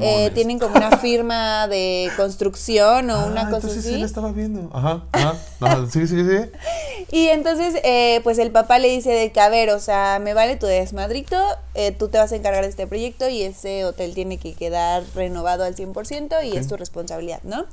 Eh, 0.00 0.30
tienen 0.34 0.58
como 0.58 0.74
una 0.74 0.96
firma 0.98 1.68
de 1.68 2.10
construcción 2.16 3.10
o 3.10 3.26
una 3.26 3.42
Ah, 3.42 3.44
cosa 3.50 3.56
entonces 3.68 3.78
así. 3.80 3.94
sí 3.94 3.98
la 4.00 4.06
estaba 4.06 4.32
viendo. 4.32 4.70
Ajá, 4.72 5.04
ajá. 5.12 5.86
sí, 5.92 6.06
sí, 6.06 6.16
sí. 6.24 6.50
Y 7.12 7.28
entonces, 7.28 7.76
eh, 7.84 8.20
pues 8.24 8.38
el 8.38 8.50
papá 8.50 8.80
le 8.80 8.88
dice 8.88 9.10
de 9.10 9.30
que, 9.30 9.38
a 9.40 9.48
ver, 9.48 9.70
o 9.70 9.78
sea, 9.78 10.18
me 10.20 10.34
vale 10.34 10.56
tu 10.56 10.66
desmadrito, 10.66 11.36
eh, 11.74 11.92
tú 11.92 12.08
te 12.08 12.18
vas 12.18 12.32
a 12.32 12.36
encargar 12.36 12.64
de 12.64 12.70
este 12.70 12.88
proyecto 12.88 13.28
y 13.28 13.42
ese 13.42 13.84
hotel 13.84 14.12
tiene 14.14 14.38
que 14.38 14.54
quedar 14.54 15.04
renovado 15.14 15.62
al 15.62 15.76
100% 15.76 16.44
y 16.44 16.56
es 16.56 16.66
tu 16.66 16.76
responsabilidad, 16.76 17.40
¿no? 17.44 17.66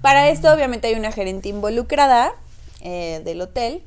Para 0.00 0.30
esto, 0.30 0.50
obviamente, 0.50 0.86
hay 0.88 0.94
una 0.94 1.12
gerente 1.12 1.50
involucrada 1.50 2.32
eh, 2.80 3.20
del 3.26 3.42
hotel. 3.42 3.82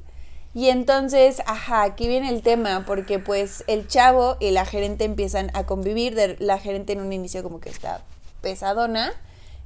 Y 0.54 0.68
entonces, 0.68 1.42
ajá, 1.46 1.84
aquí 1.84 2.08
viene 2.08 2.30
el 2.30 2.42
tema, 2.42 2.84
porque 2.86 3.20
pues 3.20 3.64
el 3.68 3.88
chavo 3.88 4.36
y 4.40 4.52
la 4.52 4.66
gerente 4.66 5.06
empiezan 5.06 5.50
a 5.54 5.66
convivir, 5.66 6.38
la 6.40 6.58
gerente 6.58 6.94
en 6.94 7.00
un 7.00 7.14
inicio 7.14 7.42
como 7.42 7.62
que 7.62 7.70
está 7.70 8.02
pesadona, 8.42 9.14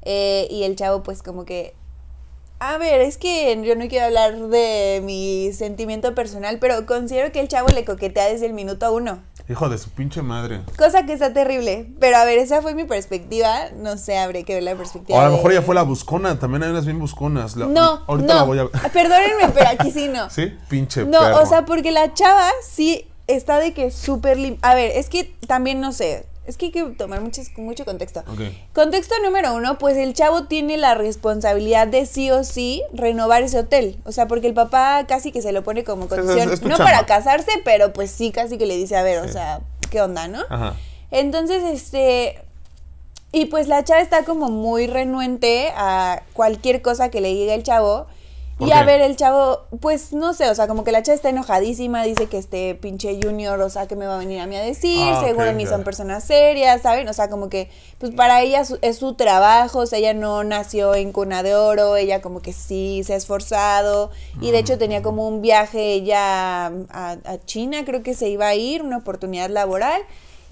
eh, 0.03 0.47
y 0.51 0.63
el 0.63 0.75
chavo 0.75 1.01
pues 1.01 1.23
como 1.23 1.43
que 1.45 1.73
a 2.59 2.77
ver, 2.77 3.01
es 3.01 3.17
que 3.17 3.61
yo 3.63 3.75
no 3.75 3.87
quiero 3.87 4.05
hablar 4.05 4.35
de 4.37 5.01
mi 5.03 5.51
sentimiento 5.53 6.15
personal, 6.15 6.57
pero 6.59 6.85
considero 6.85 7.31
que 7.31 7.39
el 7.39 7.47
chavo 7.47 7.67
le 7.69 7.85
coquetea 7.85 8.25
desde 8.27 8.45
el 8.45 8.53
minuto 8.53 8.93
uno. 8.93 9.19
Hijo 9.47 9.69
de 9.69 9.77
su 9.77 9.91
pinche 9.91 10.23
madre. 10.23 10.61
Cosa 10.75 11.05
que 11.05 11.13
está 11.13 11.31
terrible. 11.31 11.87
Pero 11.99 12.17
a 12.17 12.25
ver, 12.25 12.39
esa 12.39 12.63
fue 12.63 12.73
mi 12.73 12.83
perspectiva. 12.85 13.69
No 13.75 13.95
sé, 13.97 14.17
habré 14.17 14.43
que 14.43 14.55
ver 14.55 14.63
la 14.63 14.73
perspectiva. 14.75 15.19
O 15.19 15.21
a 15.21 15.25
lo 15.25 15.29
de- 15.31 15.35
mejor 15.37 15.51
ella 15.51 15.61
fue 15.61 15.75
la 15.75 15.83
buscona. 15.83 16.39
También 16.39 16.63
hay 16.63 16.71
unas 16.71 16.85
bien 16.85 16.97
busconas. 16.97 17.55
La- 17.55 17.67
No, 17.67 18.03
Ahorita 18.07 18.33
no. 18.33 18.39
la 18.39 18.43
voy 18.43 18.57
a 18.59 18.67
Perdónenme, 18.89 19.49
pero 19.53 19.69
aquí 19.69 19.91
sí 19.91 20.07
no. 20.07 20.29
¿Sí? 20.31 20.51
Pinche 20.67 21.05
No, 21.05 21.19
perro. 21.19 21.41
o 21.43 21.45
sea, 21.45 21.63
porque 21.65 21.91
la 21.91 22.11
chava 22.15 22.49
sí 22.67 23.05
está 23.27 23.59
de 23.59 23.73
que 23.75 23.91
súper 23.91 24.39
lim- 24.39 24.57
A 24.63 24.73
ver, 24.73 24.91
es 24.95 25.09
que 25.09 25.25
también 25.45 25.79
no 25.79 25.91
sé. 25.91 26.25
Es 26.45 26.58
que 26.58 26.67
hay 26.67 26.71
que 26.71 26.84
tomar 26.84 27.21
muchas- 27.21 27.49
mucho 27.58 27.86
contexto. 27.86 28.23
Contexto 28.73 29.15
número 29.23 29.53
uno, 29.55 29.77
pues 29.79 29.97
el 29.97 30.13
chavo 30.13 30.43
tiene 30.43 30.77
la 30.77 30.93
responsabilidad 30.93 31.88
de 31.88 32.05
sí 32.05 32.29
o 32.29 32.43
sí 32.43 32.84
renovar 32.93 33.41
ese 33.43 33.60
hotel. 33.60 33.97
O 34.05 34.12
sea, 34.12 34.27
porque 34.27 34.47
el 34.47 34.53
papá 34.53 35.05
casi 35.08 35.31
que 35.31 35.41
se 35.41 35.51
lo 35.51 35.63
pone 35.63 35.84
como 35.84 36.08
condición, 36.08 36.51
es 36.51 36.62
no 36.62 36.69
chamba. 36.77 36.86
para 36.86 37.05
casarse, 37.08 37.51
pero 37.63 37.93
pues 37.93 38.12
sí, 38.12 38.31
casi 38.31 38.58
que 38.58 38.65
le 38.67 38.77
dice, 38.77 38.95
a 38.95 39.01
ver, 39.03 39.19
o 39.19 39.27
sea, 39.27 39.62
¿qué 39.89 40.01
onda, 40.01 40.27
no? 40.27 40.41
Ajá. 40.49 40.75
Entonces, 41.12 41.63
este. 41.63 42.39
Y 43.31 43.45
pues 43.45 43.67
la 43.67 43.84
chava 43.84 43.99
está 44.01 44.23
como 44.23 44.49
muy 44.49 44.88
renuente 44.88 45.71
a 45.75 46.23
cualquier 46.34 46.81
cosa 46.81 47.10
que 47.10 47.21
le 47.21 47.29
diga 47.34 47.53
el 47.53 47.63
chavo. 47.63 48.08
¿Por 48.57 48.69
Y 48.69 48.71
a 48.71 48.83
ver, 48.83 49.01
el 49.01 49.17
chavo, 49.17 49.63
pues 49.81 50.13
no 50.13 50.33
sé, 50.33 50.49
o 50.49 50.55
sea, 50.55 50.65
como 50.67 50.85
que 50.85 50.93
la 50.93 51.03
chava 51.03 51.15
está 51.15 51.27
enojadísima, 51.29 52.03
dice 52.03 52.27
que 52.27 52.37
este 52.37 52.73
pinche 52.75 53.19
junior, 53.21 53.59
o 53.59 53.69
sea, 53.69 53.85
que 53.87 53.97
me 53.97 54.07
va 54.07 54.15
a 54.15 54.19
venir 54.19 54.39
a 54.39 54.47
mí 54.47 54.55
a 54.55 54.61
decir, 54.61 55.09
Ah, 55.11 55.21
seguro 55.25 55.51
ni 55.51 55.65
ya. 55.65 55.71
son 55.71 55.83
personas 55.83 56.23
serias, 56.23 56.81
¿saben? 56.81 57.09
O 57.09 57.13
sea, 57.13 57.29
como 57.29 57.49
que, 57.49 57.69
pues 57.97 58.13
para 58.13 58.41
ella 58.41 58.63
su- 58.63 58.79
es 58.81 58.97
su 58.97 59.15
trabajo, 59.15 59.79
o 59.79 59.85
sea, 59.85 59.99
ella 59.99 60.13
no 60.13 60.45
nació 60.45 60.95
en 60.95 61.11
cuna 61.11 61.43
de 61.43 61.53
oro, 61.53 61.97
ella 61.97 62.21
como 62.21 62.41
que 62.41 62.53
sí 62.53 63.01
se 63.03 63.13
ha 63.13 63.17
esforzado, 63.17 64.11
y 64.39 64.51
de 64.51 64.59
hecho 64.59 64.77
tenía 64.77 65.01
como 65.01 65.27
un 65.27 65.41
viaje 65.41 65.91
ella 65.91 66.67
a, 66.67 66.71
a 67.25 67.37
China, 67.45 67.83
creo 67.83 68.03
que 68.03 68.13
se 68.13 68.29
iba 68.29 68.47
a 68.47 68.55
ir, 68.55 68.83
una 68.83 68.97
oportunidad 68.97 69.49
laboral 69.49 70.01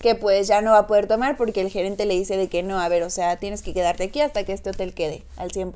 que 0.04 0.16
pues 0.16 0.50
ya 0.50 0.62
no 0.62 0.72
va 0.72 0.80
a 0.80 0.88
poder 0.88 1.08
tomar 1.08 1.38
porque 1.38 1.62
el 1.62 1.70
gerente 1.70 2.06
le 2.06 2.14
dice 2.14 2.36
de 2.36 2.50
que 2.50 2.62
no, 2.62 2.78
a 2.82 2.90
ver, 2.90 3.04
o 3.04 3.10
sea, 3.10 3.38
tienes 3.38 3.62
que 3.62 3.74
quedarte 3.74 4.04
aquí 4.04 4.20
hasta 4.20 4.44
que 4.44 4.52
este 4.52 4.70
hotel 4.70 4.94
quede 4.94 5.24
al 5.38 5.52
100%, 5.52 5.72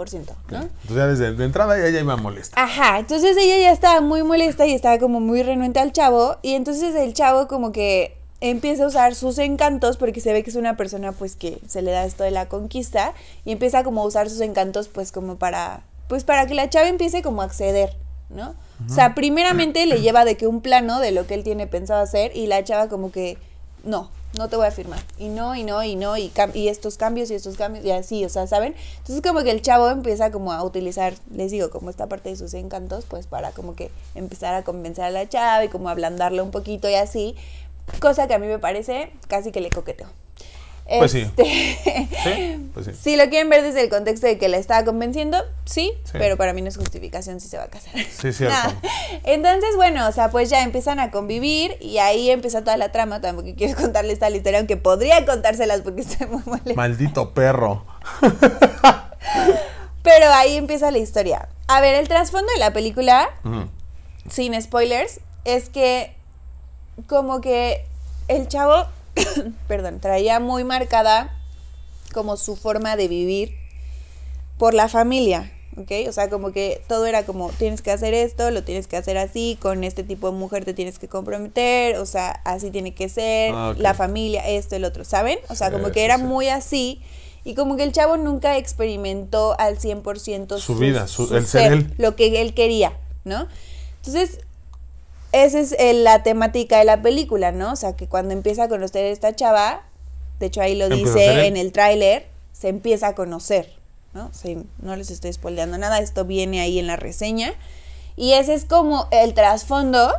¿no? 0.51 0.63
Entonces 0.63 0.95
ya 0.97 1.07
desde 1.07 1.31
de 1.31 1.45
entrada 1.45 1.79
ella 1.79 1.97
iba 1.97 2.17
molesta. 2.17 2.61
Ajá, 2.61 2.99
entonces 2.99 3.37
ella 3.37 3.57
ya 3.57 3.71
estaba 3.71 4.01
muy 4.01 4.23
molesta 4.23 4.67
y 4.67 4.73
estaba 4.73 4.99
como 4.99 5.21
muy 5.21 5.43
renuente 5.43 5.79
al 5.79 5.93
chavo 5.93 6.35
y 6.41 6.55
entonces 6.55 6.93
el 6.93 7.13
chavo 7.13 7.47
como 7.47 7.71
que 7.71 8.17
empieza 8.41 8.83
a 8.83 8.87
usar 8.87 9.15
sus 9.15 9.37
encantos 9.37 9.95
porque 9.95 10.19
se 10.19 10.33
ve 10.33 10.43
que 10.43 10.49
es 10.49 10.57
una 10.57 10.75
persona 10.75 11.13
pues 11.13 11.37
que 11.37 11.59
se 11.65 11.81
le 11.81 11.91
da 11.91 12.03
esto 12.03 12.25
de 12.25 12.31
la 12.31 12.49
conquista 12.49 13.13
y 13.45 13.53
empieza 13.53 13.85
como 13.85 14.01
a 14.01 14.05
usar 14.05 14.29
sus 14.29 14.41
encantos 14.41 14.89
pues 14.89 15.13
como 15.13 15.37
para 15.37 15.83
pues 16.09 16.25
para 16.25 16.45
que 16.47 16.53
la 16.53 16.69
chava 16.69 16.89
empiece 16.89 17.21
como 17.21 17.43
a 17.43 17.45
acceder, 17.45 17.95
¿no? 18.29 18.55
O 18.85 18.93
sea, 18.93 19.15
primeramente 19.15 19.85
le 19.85 20.01
lleva 20.01 20.25
de 20.25 20.37
que 20.37 20.47
un 20.47 20.61
plano 20.61 20.99
de 20.99 21.11
lo 21.11 21.25
que 21.25 21.33
él 21.33 21.43
tiene 21.43 21.65
pensado 21.65 22.01
hacer 22.01 22.35
y 22.35 22.45
la 22.45 22.63
chava 22.63 22.89
como 22.89 23.11
que 23.11 23.37
no, 23.88 24.10
no 24.38 24.50
te 24.50 24.56
voy 24.56 24.67
a 24.67 24.71
firmar. 24.71 25.00
Y 25.17 25.30
no, 25.30 25.56
y 25.56 25.63
no, 25.63 25.84
y 25.84 25.95
no, 25.95 26.17
y, 26.17 26.32
y 26.54 26.67
estos 26.67 26.97
cambios 26.97 27.32
y 27.32 27.36
estos 27.36 27.56
cambios, 27.56 27.86
y 27.86 27.91
así, 27.91 28.23
o 28.26 28.30
sea, 28.30 28.45
¿saben? 28.47 28.76
Entonces 28.97 29.21
como 29.21 29.43
que 29.43 29.52
el 29.52 29.62
chavo 29.62 29.89
empieza 29.89 30.32
como 30.32 30.52
a 30.52 30.63
utilizar, 30.63 31.13
les 31.32 31.52
digo, 31.52 31.69
como 31.69 31.89
esta 31.89 32.08
parte 32.08 32.30
de 32.30 32.36
sus 32.36 32.54
encantos, 32.54 33.06
pues 33.06 33.28
para 33.28 33.52
como 33.52 33.76
que 33.76 33.89
empezar 34.13 34.54
a 34.54 34.63
convencer 34.63 35.06
a 35.06 35.12
la 35.12 35.28
chava 35.28 35.65
y 35.65 35.69
como 35.69 35.89
ablandarla 35.89 36.43
un 36.43 36.52
poquito 36.52 36.89
y 36.89 36.95
así. 36.95 37.36
Cosa 38.00 38.28
que 38.28 38.34
a 38.34 38.39
mí 38.39 38.47
me 38.47 38.60
parece 38.60 39.12
casi 39.28 39.52
que 39.52 39.62
le 39.62 39.71
coqueteo. 39.71 40.08
Pues 41.00 41.12
sí. 41.12 41.19
Este, 41.36 42.08
Sí, 42.23 42.69
pues 42.73 42.86
sí. 42.86 42.91
Si 43.02 43.15
lo 43.17 43.23
quieren 43.30 43.50
ver 43.50 43.62
desde 43.62 43.82
el 43.82 43.89
contexto 43.89 44.26
de 44.28 44.38
que 44.38 44.47
la 44.47 44.58
estaba 44.58 44.86
convenciendo, 44.86 45.38
sí, 45.65 45.91
Sí. 46.06 46.12
pero 46.13 46.38
para 46.38 46.54
mí 46.54 46.62
no 46.62 46.69
es 46.69 46.78
justificación 46.78 47.39
si 47.39 47.47
se 47.50 47.58
va 47.58 47.63
a 47.65 47.67
casar. 47.67 47.93
Sí, 47.97 48.32
cierto. 48.34 48.56
Entonces, 49.23 49.76
bueno, 49.76 50.08
o 50.08 50.12
sea, 50.12 50.30
pues 50.32 50.50
ya 50.50 50.63
empiezan 50.63 51.00
a 51.00 51.12
convivir 51.12 51.76
y 51.82 51.97
ahí 51.97 52.30
empieza 52.30 52.62
toda 52.63 52.78
la 52.78 52.91
trama. 52.91 53.19
Tampoco 53.21 53.50
quiero 53.58 53.76
contarles 53.80 54.19
tal 54.19 54.36
historia, 54.36 54.60
aunque 54.60 54.78
podría 54.78 55.26
contárselas 55.26 55.82
porque 55.82 56.02
estoy 56.08 56.28
muy 56.28 56.41
molesta. 56.45 56.73
Maldito 56.76 57.34
perro. 57.34 57.86
Pero 60.04 60.26
ahí 60.34 60.56
empieza 60.56 60.89
la 60.91 60.97
historia. 61.00 61.50
A 61.67 61.82
ver, 61.82 61.95
el 61.95 62.08
trasfondo 62.08 62.47
de 62.54 62.60
la 62.60 62.71
película, 62.71 63.30
sin 64.30 64.60
spoilers, 64.62 65.19
es 65.43 65.69
que 65.69 66.15
como 67.08 67.41
que 67.41 67.86
el 68.30 68.47
chavo, 68.47 68.86
perdón, 69.67 69.99
traía 69.99 70.39
muy 70.39 70.63
marcada 70.63 71.33
como 72.13 72.37
su 72.37 72.55
forma 72.55 72.95
de 72.95 73.07
vivir 73.07 73.53
por 74.57 74.73
la 74.73 74.87
familia, 74.89 75.51
¿ok? 75.77 75.91
O 76.07 76.11
sea, 76.11 76.29
como 76.29 76.51
que 76.51 76.81
todo 76.87 77.05
era 77.05 77.23
como, 77.25 77.49
tienes 77.51 77.81
que 77.81 77.91
hacer 77.91 78.13
esto, 78.13 78.49
lo 78.51 78.63
tienes 78.63 78.87
que 78.87 78.97
hacer 78.97 79.17
así, 79.17 79.57
con 79.61 79.83
este 79.83 80.03
tipo 80.03 80.31
de 80.31 80.37
mujer 80.37 80.65
te 80.65 80.73
tienes 80.73 80.97
que 80.99 81.07
comprometer, 81.07 81.97
o 81.97 82.05
sea, 82.05 82.41
así 82.43 82.71
tiene 82.71 82.95
que 82.95 83.09
ser, 83.09 83.53
Ah, 83.53 83.75
la 83.77 83.93
familia, 83.93 84.47
esto, 84.47 84.75
el 84.75 84.83
otro, 84.85 85.03
¿saben? 85.03 85.37
O 85.49 85.55
sea, 85.55 85.67
Sí, 85.67 85.73
como 85.73 85.91
que 85.91 86.05
era 86.05 86.17
sí. 86.17 86.23
muy 86.23 86.47
así. 86.49 87.01
Y 87.43 87.53
como 87.55 87.77
que 87.77 87.83
el 87.83 87.93
chavo 87.93 88.17
nunca 88.17 88.57
experimentó 88.57 89.55
al 89.59 89.77
100% 89.79 90.57
Su 90.59 90.75
vida, 90.75 91.07
su- 91.07 91.33
el 91.35 91.45
ser 91.47 91.61
ser, 91.61 91.71
él. 91.73 91.93
lo 91.97 92.15
que 92.15 92.41
él 92.41 92.53
quería, 92.53 92.93
¿no? 93.23 93.47
Entonces, 93.97 94.39
esa 95.31 95.59
es 95.59 95.73
eh, 95.73 95.93
la 95.93 96.23
temática 96.23 96.79
de 96.79 96.85
la 96.85 97.01
película, 97.01 97.51
¿no? 97.51 97.73
O 97.73 97.75
sea, 97.75 97.95
que 97.95 98.07
cuando 98.07 98.33
empieza 98.33 98.63
a 98.63 98.69
conocer 98.69 99.05
a 99.05 99.09
esta 99.09 99.35
chava, 99.35 99.83
de 100.39 100.47
hecho 100.47 100.61
ahí 100.61 100.75
lo 100.75 100.89
dice 100.89 101.47
en 101.47 101.57
el 101.57 101.71
tráiler, 101.71 102.27
se 102.53 102.69
empieza 102.69 103.09
a 103.09 103.15
conocer, 103.15 103.73
¿no? 104.13 104.27
O 104.27 104.33
sea, 104.33 104.55
no 104.79 104.95
les 104.95 105.11
estoy 105.11 105.33
spoileando 105.33 105.77
nada, 105.77 105.99
esto 105.99 106.25
viene 106.25 106.61
ahí 106.61 106.79
en 106.79 106.87
la 106.87 106.95
reseña. 106.95 107.53
Y 108.15 108.33
ese 108.33 108.55
es 108.55 108.65
como 108.65 109.07
el 109.11 109.33
trasfondo, 109.33 110.11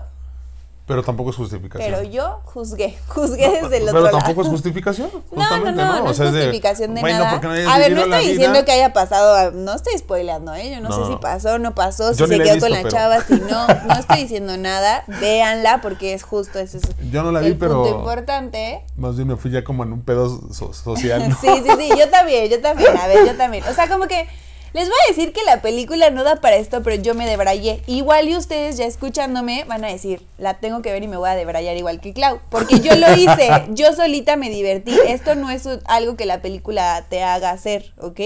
Pero 0.88 1.02
tampoco 1.04 1.30
es 1.30 1.36
justificación. 1.36 1.92
pero 1.92 2.02
yo 2.10 2.40
juzgué, 2.46 2.98
juzgué 3.08 3.48
desde 3.62 3.76
el 3.76 3.82
otro 3.84 3.92
Pero 3.92 4.04
lado. 4.06 4.18
tampoco 4.18 4.42
es 4.42 4.48
justificación. 4.48 5.10
No, 5.30 5.56
no, 5.58 5.70
no, 5.70 5.98
no, 5.98 6.04
O 6.04 6.10
es 6.10 6.16
sea, 6.16 6.30
justificación 6.30 6.94
de 6.94 7.02
nada. 7.02 7.30
A 7.30 7.78
ver, 7.78 7.92
no 7.92 8.00
estoy 8.02 8.20
vida. 8.20 8.32
diciendo 8.32 8.64
que 8.64 8.72
haya 8.72 8.92
pasado, 8.92 9.52
no 9.52 9.74
estoy 9.74 9.96
spoileando, 9.98 10.54
¿eh? 10.54 10.70
Yo 10.74 10.80
no, 10.80 10.88
No. 10.88 11.06
sé 11.06 11.12
si 11.12 11.18
pasó, 11.18 11.58
no 11.58 11.74
pasó, 11.74 12.12
si 12.14 12.18
Yo 12.20 12.26
se 12.26 12.38
quedó 12.40 12.58
con 12.58 12.70
la 12.70 12.78
pero- 12.78 12.88
chava, 12.90 13.20
si 13.22 13.34
no, 13.34 13.66
no 13.86 13.94
estoy 13.94 14.22
diciendo 14.22 14.56
nada, 14.56 15.04
véanla 15.20 15.80
porque 15.82 16.14
es 16.14 16.22
justo 16.22 16.58
ese 16.58 16.78
es 16.78 16.82
Yo 17.12 17.22
no 17.22 17.30
la 17.32 17.40
vi, 17.40 17.48
el 17.48 17.56
punto 17.58 17.82
pero- 17.84 17.98
importante. 17.98 18.82
Más 18.96 19.14
bien 19.16 19.28
me 19.28 19.36
fui 19.36 19.50
ya 19.50 19.62
como 19.62 19.82
en 19.84 19.92
un 19.92 20.02
pedo 20.02 20.40
so- 20.52 20.72
social. 20.72 21.22
Sí, 21.40 21.48
sí, 21.48 21.70
sí, 21.78 21.90
yo 21.98 22.08
también, 22.08 22.48
yo 22.50 22.60
también, 22.60 22.96
a 22.96 23.06
ver, 23.06 23.26
yo 23.26 23.36
también. 23.36 23.62
O 23.70 23.74
sea, 23.74 23.88
como 23.88 24.06
que 24.08 24.26
les 24.72 24.88
voy 24.88 24.98
a 25.04 25.08
decir 25.08 25.32
que 25.32 25.42
la 25.44 25.62
película 25.62 26.10
no 26.10 26.24
da 26.24 26.36
para 26.36 26.56
esto, 26.56 26.82
pero 26.82 27.00
yo 27.00 27.14
me 27.14 27.26
debrayé. 27.26 27.82
Igual 27.86 28.28
y 28.28 28.36
ustedes 28.36 28.76
ya 28.76 28.84
escuchándome 28.86 29.64
van 29.64 29.84
a 29.84 29.88
decir, 29.88 30.22
la 30.36 30.54
tengo 30.54 30.82
que 30.82 30.92
ver 30.92 31.02
y 31.02 31.08
me 31.08 31.16
voy 31.16 31.28
a 31.30 31.34
debrayar 31.34 31.76
igual 31.76 32.00
que 32.00 32.12
Clau. 32.12 32.40
Porque 32.50 32.80
yo 32.80 32.94
lo 32.96 33.14
hice, 33.14 33.48
yo 33.70 33.92
solita 33.92 34.36
me 34.36 34.50
divertí. 34.50 34.96
Esto 35.06 35.34
no 35.34 35.50
es 35.50 35.68
algo 35.86 36.16
que 36.16 36.26
la 36.26 36.42
película 36.42 37.06
te 37.08 37.22
haga 37.22 37.50
hacer, 37.50 37.92
¿ok? 37.98 38.20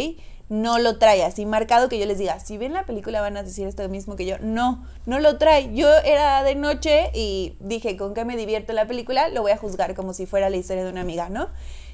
No 0.49 0.79
lo 0.79 0.99
trae 0.99 1.23
así 1.23 1.47
marcado 1.47 1.89
que 1.89 1.99
yo 1.99 2.05
les 2.05 2.19
diga, 2.19 2.39
si 2.39 2.59
ven 2.59 2.75
la 2.75 2.85
película 2.85 3.23
van 3.23 3.37
a 3.39 3.43
decir 3.43 3.67
esto 3.67 3.89
mismo 3.89 4.17
que 4.17 4.27
yo. 4.27 4.37
No, 4.41 4.87
no 5.07 5.19
lo 5.19 5.39
trae. 5.39 5.75
Yo 5.75 5.89
era 6.05 6.43
de 6.43 6.55
noche 6.57 7.11
y 7.15 7.55
dije, 7.61 7.97
¿con 7.97 8.13
qué 8.13 8.25
me 8.25 8.37
divierto 8.37 8.73
la 8.73 8.87
película? 8.87 9.29
Lo 9.29 9.43
voy 9.43 9.53
a 9.53 9.57
juzgar 9.57 9.95
como 9.95 10.13
si 10.13 10.27
fuera 10.27 10.51
la 10.51 10.57
historia 10.57 10.85
de 10.85 10.91
una 10.91 11.01
amiga, 11.01 11.31
¿no? 11.31 11.49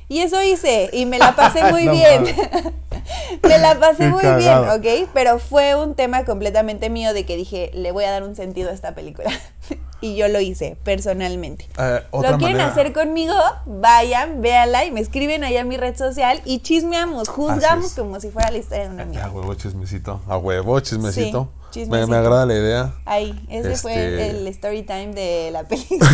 Y 0.08 0.20
eso 0.20 0.42
hice 0.42 0.88
y 0.92 1.06
me 1.06 1.18
la 1.18 1.36
pasé 1.36 1.62
muy 1.72 1.84
No 1.84 1.92
bien. 1.92 2.24
me 3.42 3.58
la 3.58 3.78
pasé 3.78 4.04
Qué 4.04 4.08
muy 4.08 4.22
cagado. 4.22 4.78
bien, 4.80 5.04
¿ok? 5.04 5.10
Pero 5.14 5.38
fue 5.38 5.74
un 5.74 5.94
tema 5.94 6.24
completamente 6.24 6.90
mío 6.90 7.12
de 7.14 7.24
que 7.26 7.36
dije, 7.36 7.70
le 7.74 7.92
voy 7.92 8.04
a 8.04 8.10
dar 8.10 8.22
un 8.22 8.34
sentido 8.34 8.70
a 8.70 8.72
esta 8.72 8.94
película. 8.94 9.30
y 10.00 10.14
yo 10.16 10.28
lo 10.28 10.40
hice 10.40 10.76
personalmente. 10.84 11.68
Otra 12.10 12.30
¿Lo 12.32 12.38
quieren 12.38 12.56
manera. 12.58 12.66
hacer 12.68 12.92
conmigo? 12.92 13.34
Vayan, 13.66 14.40
véanla 14.40 14.84
y 14.84 14.90
me 14.92 15.00
escriben 15.00 15.42
ahí 15.44 15.56
a 15.56 15.64
mi 15.64 15.76
red 15.76 15.96
social 15.96 16.40
y 16.44 16.60
chismeamos, 16.60 17.28
juzgamos 17.28 17.92
como 17.94 18.20
si 18.20 18.30
fuera 18.30 18.50
la 18.50 18.58
historia 18.58 18.84
de 18.84 18.90
una 18.90 19.02
A 19.02 19.06
amiga. 19.06 19.30
huevo 19.30 19.54
chismecito. 19.54 20.20
A 20.28 20.36
huevo 20.36 20.78
chismecito. 20.80 21.50
Sí, 21.70 21.80
Me, 21.80 21.84
chismecito. 21.84 22.06
me 22.08 22.16
agrada 22.16 22.46
la 22.46 22.54
idea. 22.54 22.94
Ahí, 23.04 23.44
ese 23.50 23.76
fue 23.76 23.92
Este- 23.92 24.30
el 24.30 24.46
story 24.48 24.82
time 24.84 25.08
de 25.14 25.50
la 25.52 25.64
película. 25.64 26.08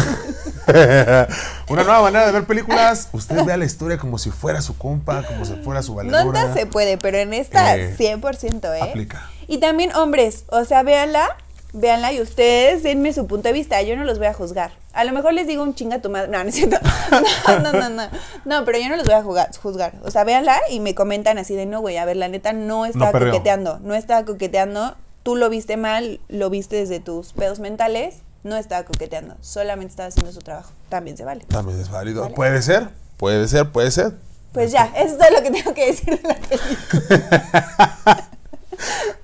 Una 1.68 1.84
nueva 1.84 2.02
manera 2.02 2.26
de 2.26 2.32
ver 2.32 2.44
películas. 2.44 3.08
Usted 3.12 3.44
vea 3.44 3.56
la 3.56 3.64
historia 3.64 3.98
como 3.98 4.18
si 4.18 4.30
fuera 4.30 4.60
su 4.62 4.76
compa, 4.76 5.22
como 5.24 5.44
si 5.44 5.54
fuera 5.56 5.82
su 5.82 5.92
No 5.92 5.96
valedora. 5.98 6.22
en 6.22 6.32
todas 6.32 6.54
se 6.58 6.66
puede, 6.66 6.98
pero 6.98 7.18
en 7.18 7.32
esta 7.34 7.76
Eh, 7.76 7.94
100%, 7.96 8.72
¿eh? 8.74 8.82
aplica. 8.82 9.28
Y 9.46 9.58
también 9.58 9.94
hombres, 9.94 10.44
o 10.48 10.64
sea, 10.64 10.82
véanla, 10.82 11.28
véanla 11.74 12.12
y 12.12 12.20
ustedes 12.22 12.82
denme 12.82 13.12
su 13.12 13.26
punto 13.26 13.48
de 13.48 13.52
vista, 13.52 13.82
yo 13.82 13.96
no 13.96 14.04
los 14.04 14.18
voy 14.18 14.28
a 14.28 14.32
juzgar. 14.32 14.70
A 14.94 15.04
lo 15.04 15.12
mejor 15.12 15.34
les 15.34 15.46
digo 15.46 15.62
un 15.62 15.74
chinga 15.74 16.00
tu 16.00 16.08
madre, 16.08 16.28
no, 16.28 16.42
no 16.42 16.48
es 16.48 16.54
cierto. 16.54 16.78
No, 17.46 17.58
no, 17.60 17.72
no, 17.72 17.90
no, 17.90 18.02
no, 18.44 18.64
pero 18.64 18.78
yo 18.78 18.88
no 18.88 18.96
los 18.96 19.04
voy 19.06 19.14
a 19.14 19.22
jugar- 19.22 19.50
juzgar. 19.60 19.92
O 20.04 20.10
sea, 20.10 20.24
véanla 20.24 20.56
y 20.70 20.80
me 20.80 20.94
comentan 20.94 21.36
así 21.38 21.54
de, 21.54 21.66
no, 21.66 21.80
güey, 21.80 21.96
a 21.98 22.04
ver, 22.04 22.16
la 22.16 22.28
neta 22.28 22.52
no 22.52 22.86
estaba 22.86 23.12
coqueteando, 23.12 23.78
no 23.80 23.94
estaba 23.94 24.24
coqueteando, 24.24 24.96
tú 25.22 25.36
lo 25.36 25.50
viste 25.50 25.76
mal, 25.76 26.20
lo 26.28 26.48
viste 26.50 26.76
desde 26.76 27.00
tus 27.00 27.32
pedos 27.32 27.58
mentales, 27.60 28.16
no 28.44 28.56
estaba 28.56 28.84
coqueteando, 28.84 29.36
solamente 29.40 29.90
estaba 29.92 30.08
haciendo 30.08 30.32
su 30.32 30.40
trabajo, 30.40 30.72
también 30.88 31.16
se 31.16 31.24
vale. 31.24 31.44
También 31.48 31.80
es 31.80 31.90
válido. 31.90 32.22
Vale. 32.22 32.34
Puede 32.34 32.62
ser, 32.62 32.88
puede 33.16 33.48
ser, 33.48 33.70
puede 33.70 33.90
ser. 33.90 34.12
Pues 34.52 34.70
ya, 34.70 34.92
eso 34.96 35.14
es 35.14 35.18
todo 35.18 35.30
lo 35.30 35.42
que 35.42 35.50
tengo 35.50 35.74
que 35.74 35.86
decir 35.86 36.20
de 36.20 36.28
la 36.28 36.34
película. 36.48 38.28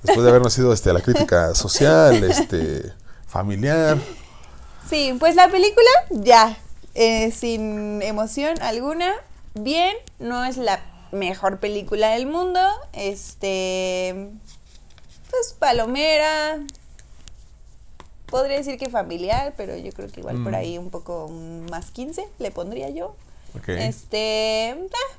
Después 0.02 0.22
de 0.24 0.28
haber 0.30 0.42
nacido 0.42 0.72
este, 0.72 0.92
la 0.92 1.00
crítica 1.00 1.54
social, 1.54 2.22
este, 2.24 2.92
familiar. 3.26 3.98
Sí, 4.88 5.14
pues 5.18 5.34
la 5.36 5.48
película 5.50 5.88
ya, 6.10 6.56
eh, 6.94 7.30
sin 7.32 8.02
emoción 8.02 8.60
alguna, 8.62 9.12
bien, 9.54 9.94
no 10.18 10.44
es 10.44 10.56
la 10.56 10.80
mejor 11.12 11.58
película 11.60 12.10
del 12.10 12.26
mundo, 12.26 12.60
este, 12.92 14.30
pues 15.30 15.54
palomera, 15.58 16.58
podría 18.26 18.56
decir 18.58 18.78
que 18.78 18.88
familiar, 18.88 19.54
pero 19.56 19.76
yo 19.76 19.92
creo 19.92 20.08
que 20.10 20.20
igual 20.20 20.36
por 20.42 20.52
Mm. 20.52 20.54
ahí 20.56 20.78
un 20.78 20.90
poco 20.90 21.28
más 21.70 21.90
15 21.90 22.28
le 22.38 22.50
pondría 22.50 22.88
yo. 22.90 23.14
Este, 23.66 24.76
ah, 24.92 25.16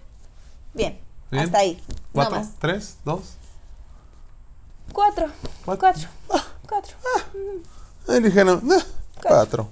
bien, 0.74 0.98
Bien. 1.30 1.44
hasta 1.44 1.58
ahí, 1.60 1.82
no 1.90 1.96
¿Cuatro? 2.14 2.36
más. 2.38 2.50
¿Tres? 2.60 2.96
¿Dos? 3.04 3.36
Cuatro, 4.94 5.28
Cuatro. 5.66 6.08
cuatro, 6.28 6.50
cuatro. 6.68 6.96
Ay, 8.08 8.22
dije, 8.22 8.44
no, 8.44 8.54
eh, 8.54 8.84
cuatro. 9.22 9.70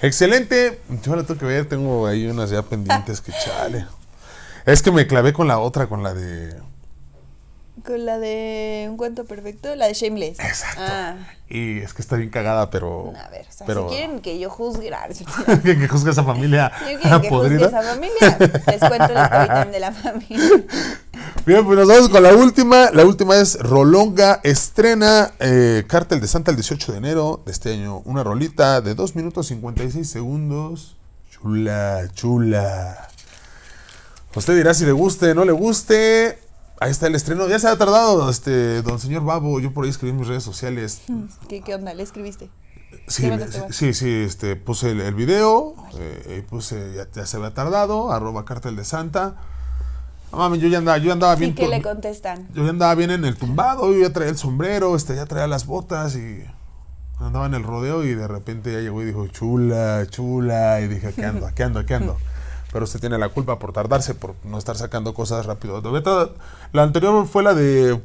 Excelente. 0.00 0.80
Yo 1.02 1.16
la 1.16 1.24
tengo 1.24 1.38
que 1.40 1.46
ver. 1.46 1.68
Tengo 1.68 2.06
ahí 2.06 2.26
unas 2.26 2.50
ya 2.50 2.62
pendientes 2.62 3.20
que 3.20 3.32
chale. 3.32 3.86
Es 4.64 4.82
que 4.82 4.90
me 4.90 5.06
clavé 5.06 5.32
con 5.32 5.48
la 5.48 5.58
otra, 5.58 5.86
con 5.88 6.02
la 6.02 6.14
de. 6.14 6.54
Con 7.84 8.06
la 8.06 8.18
de 8.18 8.86
Un 8.88 8.96
cuento 8.96 9.26
perfecto, 9.26 9.74
la 9.76 9.86
de 9.86 9.92
Shameless. 9.92 10.40
Exacto. 10.40 10.80
Ah. 10.82 11.16
Y 11.50 11.80
es 11.80 11.92
que 11.92 12.00
está 12.00 12.16
bien 12.16 12.30
cagada, 12.30 12.70
pero. 12.70 13.12
A 13.14 13.28
ver, 13.28 13.46
o 13.46 13.52
sea, 13.52 13.66
pero, 13.66 13.88
si 13.88 13.96
quieren 13.96 14.20
que 14.20 14.38
yo 14.38 14.48
juzgue, 14.48 14.90
ah, 14.94 15.06
que, 15.62 15.78
que 15.78 15.86
juzgue 15.86 16.08
a 16.08 16.12
esa 16.12 16.24
familia 16.24 16.72
quieren 16.78 17.00
que 17.00 17.08
juzgue 17.10 17.28
podrida. 17.28 17.66
esa 17.66 17.82
familia, 17.82 18.38
les 18.38 18.80
cuento 18.80 19.12
el 19.12 19.18
story 19.18 19.46
time 19.46 19.70
de 19.70 19.80
la 19.80 19.92
familia. 19.92 20.64
Bien, 21.46 21.64
pues 21.66 21.78
nos 21.78 21.86
vamos 21.86 22.08
con 22.08 22.22
la 22.22 22.34
última. 22.34 22.90
La 22.90 23.04
última 23.04 23.36
es 23.36 23.58
Rolonga 23.58 24.40
estrena 24.42 25.32
eh, 25.38 25.84
Cártel 25.86 26.22
de 26.22 26.26
Santa 26.26 26.50
el 26.50 26.56
18 26.56 26.92
de 26.92 26.98
enero 26.98 27.42
de 27.44 27.52
este 27.52 27.74
año. 27.74 27.98
Una 28.06 28.24
rolita 28.24 28.80
de 28.80 28.94
2 28.94 29.14
minutos 29.14 29.48
56 29.48 30.08
segundos. 30.08 30.96
Chula, 31.30 32.08
chula. 32.14 33.08
Usted 34.34 34.56
dirá 34.56 34.72
si 34.72 34.86
le 34.86 34.92
guste, 34.92 35.34
no 35.34 35.44
le 35.44 35.52
guste. 35.52 36.38
Ahí 36.84 36.90
está 36.90 37.06
el 37.06 37.14
estreno. 37.14 37.48
Ya 37.48 37.58
se 37.58 37.66
ha 37.66 37.78
tardado, 37.78 38.28
este, 38.28 38.82
don 38.82 38.98
señor 38.98 39.24
Babo. 39.24 39.58
Yo 39.58 39.72
por 39.72 39.84
ahí 39.84 39.90
escribí 39.90 40.10
en 40.10 40.18
mis 40.18 40.28
redes 40.28 40.42
sociales. 40.42 41.00
¿Qué, 41.48 41.62
¿Qué 41.62 41.74
onda? 41.74 41.94
¿Le 41.94 42.02
escribiste? 42.02 42.50
Sí, 43.08 43.22
¿Qué 43.22 43.36
le- 43.38 43.72
sí, 43.72 43.94
sí, 43.94 44.10
este, 44.26 44.54
puse 44.54 44.90
el, 44.90 45.00
el 45.00 45.14
video, 45.14 45.74
eh, 45.98 46.36
y 46.38 46.42
puse, 46.42 46.92
ya, 46.94 47.06
ya 47.10 47.24
se 47.24 47.38
había 47.38 47.54
tardado, 47.54 48.12
arroba 48.12 48.44
Cártel 48.44 48.76
de 48.76 48.84
Santa. 48.84 49.34
No 50.30 50.36
mames, 50.38 50.60
yo 50.60 50.68
ya 50.68 50.76
andaba, 50.78 50.98
yo 50.98 51.10
andaba 51.10 51.34
¿Y 51.36 51.38
bien. 51.38 51.54
qué 51.54 51.64
tu- 51.64 51.70
le 51.70 51.80
contestan? 51.80 52.48
yo 52.52 52.64
ya 52.64 52.68
andaba 52.70 52.94
bien 52.94 53.10
en 53.12 53.24
el 53.24 53.36
tumbado, 53.36 53.90
yo 53.92 54.00
ya 54.00 54.12
traía 54.12 54.30
el 54.30 54.36
sombrero, 54.36 54.94
este, 54.94 55.16
ya 55.16 55.24
traía 55.24 55.46
las 55.46 55.64
botas 55.66 56.16
y 56.16 56.44
andaba 57.18 57.46
en 57.46 57.54
el 57.54 57.62
rodeo 57.62 58.04
y 58.04 58.14
de 58.14 58.28
repente 58.28 58.72
ya 58.74 58.80
llegó 58.80 59.00
y 59.02 59.06
dijo, 59.06 59.26
chula, 59.28 60.06
chula, 60.10 60.80
y 60.82 60.88
dije, 60.88 61.14
¿qué 61.14 61.24
ando? 61.24 61.48
¿Qué 61.54 61.62
ando? 61.62 61.86
¿Qué 61.86 61.94
ando? 61.94 62.18
Pero 62.74 62.86
usted 62.86 62.98
tiene 62.98 63.18
la 63.18 63.28
culpa 63.28 63.60
por 63.60 63.72
tardarse, 63.72 64.16
por 64.16 64.34
no 64.42 64.58
estar 64.58 64.76
sacando 64.76 65.14
cosas 65.14 65.46
rápido. 65.46 65.80
La 66.72 66.82
anterior 66.82 67.24
fue 67.28 67.44
la 67.44 67.54
de. 67.54 68.02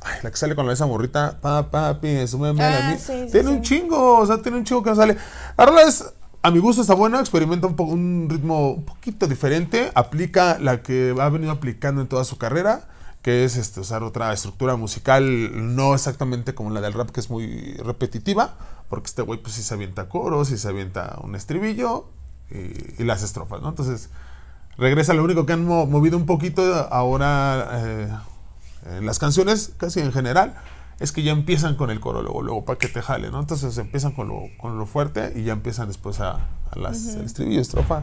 Ay, 0.00 0.20
la 0.22 0.30
que 0.30 0.38
sale 0.38 0.54
con 0.56 0.66
la 0.66 0.72
esa 0.72 0.86
morrita. 0.86 1.36
Pa, 1.42 1.70
papi, 1.70 2.26
súbeme 2.26 2.64
Ah, 2.64 2.80
la 2.80 2.90
mi-". 2.92 2.96
sí, 2.98 3.12
sí, 3.26 3.30
Tiene 3.30 3.50
sí. 3.50 3.54
un 3.56 3.60
chingo, 3.62 4.20
o 4.20 4.26
sea, 4.26 4.40
tiene 4.40 4.56
un 4.56 4.64
chingo 4.64 4.82
que 4.82 4.88
no 4.88 4.96
sale. 4.96 5.18
La 5.58 5.66
rola 5.66 5.82
es. 5.82 6.02
A 6.42 6.50
mi 6.50 6.60
gusto 6.60 6.80
está 6.80 6.94
buena, 6.94 7.20
experimenta 7.20 7.66
un, 7.66 7.76
un 7.78 8.26
ritmo 8.30 8.70
un 8.72 8.84
poquito 8.86 9.26
diferente, 9.26 9.92
aplica 9.94 10.58
la 10.58 10.80
que 10.82 11.14
ha 11.20 11.28
venido 11.28 11.52
aplicando 11.52 12.00
en 12.00 12.06
toda 12.08 12.24
su 12.24 12.38
carrera, 12.38 12.88
que 13.20 13.44
es 13.44 13.56
este, 13.58 13.80
usar 13.80 14.02
otra 14.02 14.32
estructura 14.32 14.76
musical, 14.76 15.74
no 15.76 15.92
exactamente 15.92 16.54
como 16.54 16.70
la 16.70 16.80
del 16.80 16.94
rap, 16.94 17.10
que 17.10 17.20
es 17.20 17.28
muy 17.28 17.74
repetitiva, 17.84 18.54
porque 18.88 19.08
este 19.08 19.20
güey 19.20 19.42
pues 19.42 19.56
sí 19.56 19.62
se 19.62 19.74
avienta 19.74 20.08
coros 20.08 20.50
y 20.52 20.56
se 20.56 20.66
avienta 20.68 21.18
un 21.22 21.34
estribillo 21.34 22.08
y, 22.50 23.02
y 23.02 23.04
las 23.04 23.22
estrofas, 23.22 23.60
¿no? 23.62 23.68
Entonces, 23.68 24.10
regresa, 24.76 25.14
lo 25.14 25.24
único 25.24 25.46
que 25.46 25.52
han 25.52 25.64
mo- 25.64 25.86
movido 25.86 26.16
un 26.16 26.26
poquito 26.26 26.62
ahora 26.90 27.68
eh, 27.72 28.08
en 28.98 29.06
las 29.06 29.18
canciones, 29.18 29.72
casi 29.76 30.00
en 30.00 30.12
general, 30.12 30.54
es 30.98 31.12
que 31.12 31.22
ya 31.22 31.32
empiezan 31.32 31.76
con 31.76 31.90
el 31.90 32.00
coro 32.00 32.22
luego, 32.22 32.42
luego 32.42 32.64
para 32.64 32.78
que 32.78 32.88
te 32.88 33.00
jale, 33.00 33.30
¿no? 33.30 33.40
Entonces 33.40 33.76
empiezan 33.78 34.12
con 34.12 34.28
lo, 34.28 34.42
con 34.58 34.78
lo 34.78 34.86
fuerte 34.86 35.32
y 35.34 35.44
ya 35.44 35.52
empiezan 35.52 35.88
después 35.88 36.20
a, 36.20 36.32
a 36.70 36.78
las 36.78 37.14
el 37.14 37.24
estribillo, 37.24 37.60
estrofa. 37.60 38.02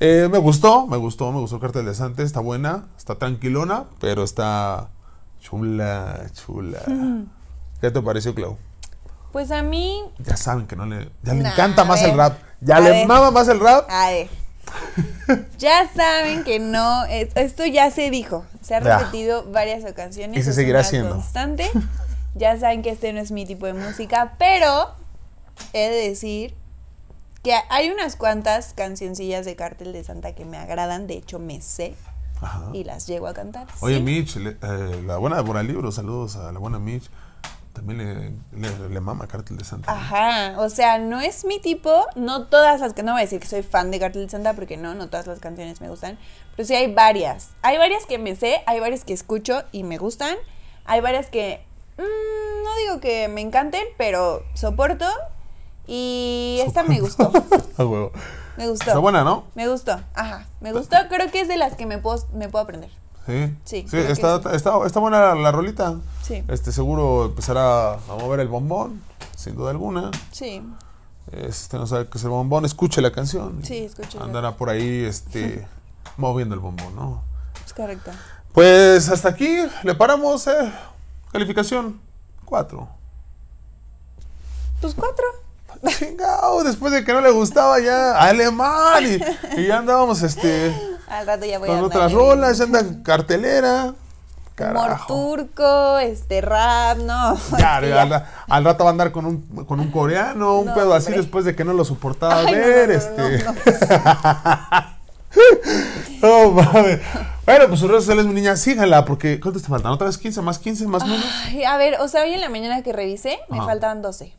Eh, 0.00 0.28
me 0.30 0.38
gustó, 0.38 0.86
me 0.86 0.96
gustó, 0.96 1.30
me 1.32 1.40
gustó 1.40 1.60
Cartel 1.60 1.84
de 1.86 1.94
Sante, 1.94 2.22
está 2.22 2.40
buena, 2.40 2.86
está 2.96 3.16
tranquilona, 3.16 3.84
pero 4.00 4.22
está 4.22 4.88
chula, 5.40 6.26
chula. 6.32 6.78
¿Qué 7.80 7.90
te 7.90 8.02
pareció, 8.02 8.34
Clau? 8.34 8.56
Pues 9.32 9.50
a 9.50 9.62
mí, 9.62 10.02
Ya 10.18 10.36
saben 10.36 10.66
que 10.66 10.76
no 10.76 10.86
le, 10.86 11.08
ya 11.22 11.34
le 11.34 11.46
encanta 11.48 11.84
más 11.84 12.00
ver, 12.02 12.10
el 12.10 12.16
rap, 12.16 12.38
ya 12.60 12.80
le 12.80 12.90
ver. 12.90 13.06
mama 13.06 13.30
más 13.30 13.48
el 13.48 13.60
rap. 13.60 13.86
a 13.88 14.10
ver. 14.10 14.28
Ya 15.58 15.88
saben 15.94 16.42
que 16.44 16.58
no, 16.58 17.04
es- 17.04 17.30
esto 17.36 17.64
ya 17.66 17.90
se 17.90 18.10
dijo, 18.10 18.44
se 18.62 18.74
ha 18.74 18.82
Ya. 18.82 18.98
repetido 18.98 19.44
varias 19.50 19.84
ocasiones. 19.90 20.36
Y 20.38 20.42
se 20.42 20.52
seguirá 20.52 20.80
haciendo. 20.80 21.10
Constante. 21.16 21.70
Ya 22.36 22.56
saben 22.60 22.82
que 22.82 22.90
este 22.90 23.12
no 23.12 23.18
es 23.20 23.32
mi 23.32 23.44
tipo 23.44 23.66
de 23.66 23.72
música, 23.74 24.34
pero 24.38 24.94
he 25.72 25.88
de 25.90 26.08
decir 26.10 26.54
que 27.42 27.52
hay 27.70 27.90
unas 27.90 28.14
cuantas 28.14 28.72
cancioncillas 28.72 29.44
de 29.44 29.56
Cártel 29.56 29.92
de 29.92 30.04
Santa 30.04 30.32
que 30.36 30.44
me 30.44 30.56
agradan, 30.56 31.08
de 31.08 31.14
hecho 31.14 31.40
me 31.40 31.60
sé 31.60 31.96
Ajá. 32.40 32.70
y 32.72 32.84
las 32.84 33.08
llego 33.08 33.26
a 33.26 33.34
cantar. 33.34 33.66
Oye, 33.80 33.96
sí. 33.96 34.02
Mitch, 34.02 34.36
le- 34.36 34.50
eh, 34.62 35.02
la 35.04 35.16
buena 35.16 35.42
de 35.42 35.64
Libro, 35.64 35.90
saludos 35.90 36.36
a 36.36 36.52
la 36.52 36.58
buena 36.60 36.78
Mitch. 36.78 37.10
También 37.72 37.98
le, 38.52 38.68
le, 38.68 38.88
le 38.88 39.00
mama 39.00 39.26
Cartel 39.28 39.56
de 39.56 39.64
Santa. 39.64 39.92
Ajá, 39.92 40.60
o 40.60 40.68
sea, 40.68 40.98
no 40.98 41.20
es 41.20 41.44
mi 41.44 41.60
tipo, 41.60 42.06
no 42.16 42.46
todas 42.46 42.80
las 42.80 42.94
que 42.94 43.02
no 43.04 43.12
voy 43.12 43.20
a 43.20 43.24
decir 43.24 43.40
que 43.40 43.46
soy 43.46 43.62
fan 43.62 43.90
de 43.92 44.00
Cartel 44.00 44.24
de 44.24 44.28
Santa 44.30 44.54
porque 44.54 44.76
no, 44.76 44.94
no 44.94 45.08
todas 45.08 45.26
las 45.28 45.38
canciones 45.38 45.80
me 45.80 45.88
gustan, 45.88 46.18
pero 46.56 46.66
sí 46.66 46.74
hay 46.74 46.92
varias. 46.92 47.50
Hay 47.62 47.78
varias 47.78 48.06
que 48.06 48.18
me 48.18 48.34
sé, 48.34 48.62
hay 48.66 48.80
varias 48.80 49.04
que 49.04 49.12
escucho 49.12 49.62
y 49.70 49.84
me 49.84 49.98
gustan, 49.98 50.36
hay 50.84 51.00
varias 51.00 51.28
que 51.28 51.64
mm, 51.96 52.64
no 52.64 52.76
digo 52.84 53.00
que 53.00 53.28
me 53.28 53.40
encanten, 53.40 53.84
pero 53.96 54.42
soporto 54.54 55.06
y 55.86 56.58
esta 56.66 56.82
me 56.82 57.00
gustó, 57.00 57.32
A 57.78 57.84
huevo. 57.84 58.12
me 58.56 58.68
gustó. 58.68 58.86
Está 58.86 58.98
buena, 58.98 59.22
¿no? 59.24 59.44
Me 59.54 59.68
gustó, 59.68 60.00
ajá, 60.14 60.46
me 60.60 60.72
gustó, 60.72 60.96
creo 61.08 61.30
que 61.30 61.40
es 61.40 61.48
de 61.48 61.56
las 61.56 61.74
que 61.76 61.86
me 61.86 61.98
puedo, 61.98 62.26
me 62.32 62.48
puedo 62.48 62.64
aprender. 62.64 62.90
Sí. 63.26 63.56
Sí, 63.64 63.86
Sí, 63.88 63.96
está, 63.96 64.40
sí. 64.42 64.48
Está, 64.54 64.84
está 64.86 65.00
buena 65.00 65.20
la, 65.20 65.34
la 65.34 65.52
rolita. 65.52 65.96
Sí. 66.22 66.42
Este, 66.48 66.72
seguro 66.72 67.26
empezará 67.26 67.94
a 67.94 67.98
mover 68.18 68.40
el 68.40 68.48
bombón, 68.48 69.02
sin 69.36 69.54
duda 69.54 69.70
alguna. 69.70 70.10
Sí, 70.32 70.62
Este, 71.32 71.76
no 71.78 71.86
sabe 71.86 72.08
qué 72.08 72.18
es 72.18 72.24
el 72.24 72.30
bombón, 72.30 72.64
escuche 72.64 73.00
la 73.00 73.12
canción. 73.12 73.60
Sí, 73.62 73.78
escúchela. 73.84 74.24
Andará 74.24 74.56
por 74.56 74.68
ahí, 74.70 75.04
este, 75.04 75.66
moviendo 76.16 76.54
el 76.54 76.60
bombón, 76.60 76.94
¿no? 76.96 77.22
es 77.64 77.72
correcto. 77.72 78.10
Pues 78.52 79.08
hasta 79.08 79.28
aquí 79.28 79.58
le 79.84 79.94
paramos, 79.94 80.46
eh. 80.48 80.72
Calificación 81.30 82.00
4. 82.46 82.88
Pues 84.80 84.94
cuatro. 84.94 85.24
Chingao, 85.98 86.64
después 86.64 86.92
de 86.92 87.04
que 87.04 87.12
no 87.12 87.20
le 87.20 87.30
gustaba 87.30 87.78
ya 87.80 88.18
alemán 88.20 89.04
y, 89.04 89.60
y 89.60 89.66
ya 89.66 89.78
andábamos 89.78 90.20
este 90.22 90.74
Al 91.10 91.26
rato 91.26 91.44
ya 91.44 91.58
voy 91.58 91.68
a 91.68 91.72
con 91.72 91.84
andar 91.84 91.96
otras 91.98 92.12
rolas, 92.12 92.58
ya 92.58 92.64
anda 92.64 92.82
cartelera. 93.02 93.94
Humor 94.60 94.98
turco, 95.06 95.98
este 96.00 96.42
rap, 96.42 96.98
no. 96.98 97.34
Ya, 97.58 97.80
que 97.80 97.94
al, 97.94 98.26
al 98.46 98.64
rato 98.64 98.84
va 98.84 98.90
a 98.90 98.92
andar 98.92 99.10
con 99.10 99.24
un, 99.24 99.40
con 99.64 99.80
un 99.80 99.90
coreano, 99.90 100.58
un 100.58 100.66
No, 100.66 100.74
pedo 100.74 100.92
así 100.92 101.06
hombre. 101.06 101.22
después 101.22 101.46
de 101.46 101.56
que 101.56 101.64
no 101.64 101.72
lo 101.72 101.82
soportaba 101.84 102.40
Ay, 102.40 102.54
ver, 102.54 102.88
no, 102.88 102.92
no, 102.94 102.98
este. 103.28 103.44
no, 103.44 103.52
no. 103.52 104.90
No 106.22 106.50
mames. 106.50 107.00
Bueno, 107.46 107.68
pues 107.68 107.80
sus 107.80 107.88
redes 107.88 108.04
sociales, 108.04 108.26
mi 108.26 108.34
niña, 108.34 108.56
síganla, 108.56 109.04
porque 109.04 109.40
¿cuántos 109.40 109.62
te 109.62 109.68
faltan? 109.68 109.92
¿Otra 109.92 110.06
vez 110.08 110.18
15 110.18 110.42
más 110.42 110.58
15 110.58 110.86
más 110.88 111.04
menos? 111.06 111.24
Ay, 111.46 111.64
a 111.64 111.76
ver, 111.76 111.98
o 112.00 112.08
sea, 112.08 112.22
hoy 112.22 112.34
en 112.34 112.40
la 112.40 112.48
mañana 112.48 112.82
que 112.82 112.92
revisé, 112.92 113.38
me 113.48 113.58
Ajá. 113.58 113.66
faltaban 113.66 114.02
12. 114.02 114.34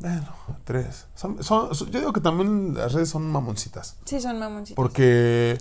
Bueno, 0.00 0.26
tres. 0.64 1.06
Son- 1.14 1.42
son- 1.42 1.74
son- 1.74 1.90
yo 1.90 1.98
digo 2.00 2.12
que 2.12 2.20
también 2.20 2.74
las 2.74 2.92
redes 2.92 3.08
son 3.08 3.30
mamoncitas. 3.30 3.96
Sí, 4.04 4.20
son 4.20 4.38
mamoncitos. 4.38 4.76
Porque 4.76 5.58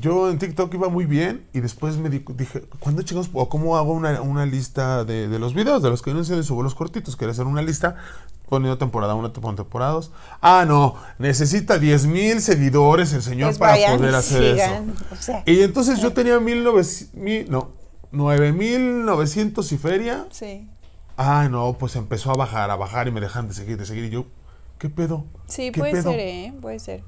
yo 0.00 0.30
en 0.30 0.38
TikTok 0.38 0.72
iba 0.74 0.88
muy 0.88 1.06
bien 1.06 1.46
y 1.52 1.60
después 1.60 1.96
me 1.96 2.10
di- 2.10 2.24
dije, 2.36 2.62
¿cuándo 2.80 3.02
chicos 3.02 3.30
o 3.32 3.48
cómo 3.48 3.76
hago 3.76 3.92
una, 3.92 4.20
una 4.20 4.46
lista 4.46 5.04
de, 5.04 5.28
de 5.28 5.38
los 5.38 5.54
videos 5.54 5.82
de 5.82 5.90
los 5.90 6.02
que 6.02 6.12
no 6.12 6.24
se 6.24 6.42
subo 6.42 6.62
los 6.62 6.74
cortitos? 6.74 7.16
Quería 7.16 7.32
hacer 7.32 7.46
una 7.46 7.62
lista 7.62 7.96
poniendo 8.48 8.78
temporada 8.78 9.14
1, 9.14 9.30
temporada 9.30 9.92
2. 9.92 10.10
Ah, 10.40 10.64
no, 10.66 10.94
necesita 11.18 11.78
10 11.78 12.06
mil 12.06 12.40
seguidores 12.40 13.12
el 13.12 13.22
señor 13.22 13.50
Pues 13.50 13.58
para 13.58 13.96
poder 13.96 14.14
hacer 14.14 14.54
sigan, 14.54 14.90
eso. 14.90 15.04
o 15.12 15.16
sea. 15.16 15.42
Y 15.46 15.60
entonces 15.62 16.00
yo 16.00 16.12
tenía 16.12 16.40
1900, 16.40 17.14
mil, 17.14 17.50
no, 17.50 17.70
9900 18.10 19.72
y 19.72 19.78
feria. 19.78 20.26
Sí. 20.30 20.68
Ah, 21.18 21.48
no, 21.50 21.76
pues 21.76 21.96
empezó 21.96 22.30
a 22.30 22.34
bajar, 22.34 22.70
a 22.70 22.76
bajar 22.76 23.08
y 23.08 23.10
me 23.10 23.20
dejan 23.20 23.48
de 23.48 23.54
seguir, 23.54 23.76
de 23.76 23.84
seguir. 23.84 24.04
Y 24.04 24.10
yo, 24.10 24.24
¿qué 24.78 24.88
pedo? 24.88 25.24
Sí, 25.48 25.70
¿Qué 25.72 25.80
puede 25.80 25.92
pedo? 25.92 26.10
ser, 26.12 26.20
¿eh? 26.20 26.52
Puede 26.62 26.78
ser. 26.78 27.02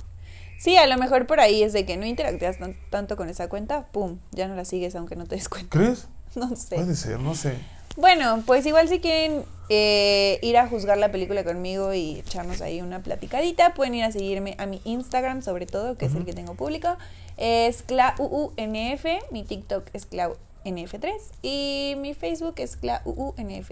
Sí, 0.59 0.77
a 0.77 0.87
lo 0.87 0.99
mejor 0.99 1.27
por 1.27 1.41
ahí 1.41 1.63
es 1.63 1.73
de 1.73 1.87
que 1.87 1.97
no 1.97 2.05
interactúas 2.05 2.59
tan- 2.59 2.77
tanto 2.91 3.17
con 3.17 3.29
esa 3.31 3.49
cuenta, 3.49 3.87
pum, 3.93 4.19
ya 4.33 4.47
no 4.49 4.55
la 4.57 4.65
sigues 4.67 4.95
aunque 4.97 5.17
no 5.17 5.25
te 5.27 5.37
des 5.37 5.49
cuenta. 5.49 5.71
¿Crees? 5.71 6.09
No 6.37 6.55
sé. 6.55 6.77
Puede 6.77 6.95
ser, 6.95 7.19
no 7.19 7.35
sé. 7.35 7.55
Bueno, 7.97 8.43
pues 8.47 8.65
igual 8.67 8.89
si 8.89 9.01
quieren 9.01 9.43
eh, 9.69 10.39
ir 10.43 10.57
a 10.59 10.69
juzgar 10.69 10.97
la 10.99 11.11
película 11.11 11.43
conmigo 11.43 11.93
y 11.93 12.21
echarnos 12.21 12.61
ahí 12.61 12.81
una 12.83 13.03
platicadita, 13.03 13.75
pueden 13.75 13.95
ir 13.97 14.05
a 14.05 14.13
seguirme 14.13 14.55
a 14.59 14.67
mi 14.67 14.81
Instagram 14.85 15.43
sobre 15.43 15.67
todo, 15.67 15.97
que 15.99 16.07
es 16.07 16.15
el 16.15 16.25
que 16.25 16.33
tengo 16.33 16.55
público. 16.55 16.97
Es 17.37 17.83
ClauUNF, 17.83 19.05
mi 19.33 19.43
TikTok 19.43 19.87
es 19.93 20.09
ClauNF3 20.09 21.11
y 21.43 21.95
mi 21.99 22.15
Facebook 22.15 22.55
es 22.59 22.77
ClauUNF. 22.77 23.71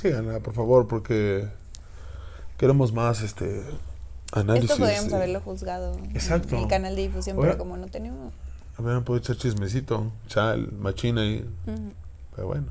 Síganla, 0.00 0.40
por 0.40 0.52
favor, 0.52 0.86
porque 0.86 1.48
queremos 2.58 2.92
más 2.92 3.22
este 3.22 3.62
análisis. 4.32 4.70
Esto 4.70 4.82
podríamos 4.82 5.08
de- 5.10 5.16
haberlo 5.16 5.40
juzgado 5.40 5.98
Exacto. 6.12 6.54
en 6.56 6.62
el 6.64 6.68
canal 6.68 6.94
de 6.96 7.02
difusión, 7.02 7.36
Ahora- 7.36 7.52
pero 7.52 7.58
como 7.58 7.78
no 7.78 7.86
tenemos... 7.86 8.30
Hubieran 8.78 9.04
podido 9.04 9.22
echar 9.22 9.36
chismecito, 9.36 10.12
chal, 10.26 10.70
machina 10.72 11.24
y. 11.24 11.48
Ujú, 11.66 11.92
Pero 12.34 12.46
bueno, 12.46 12.66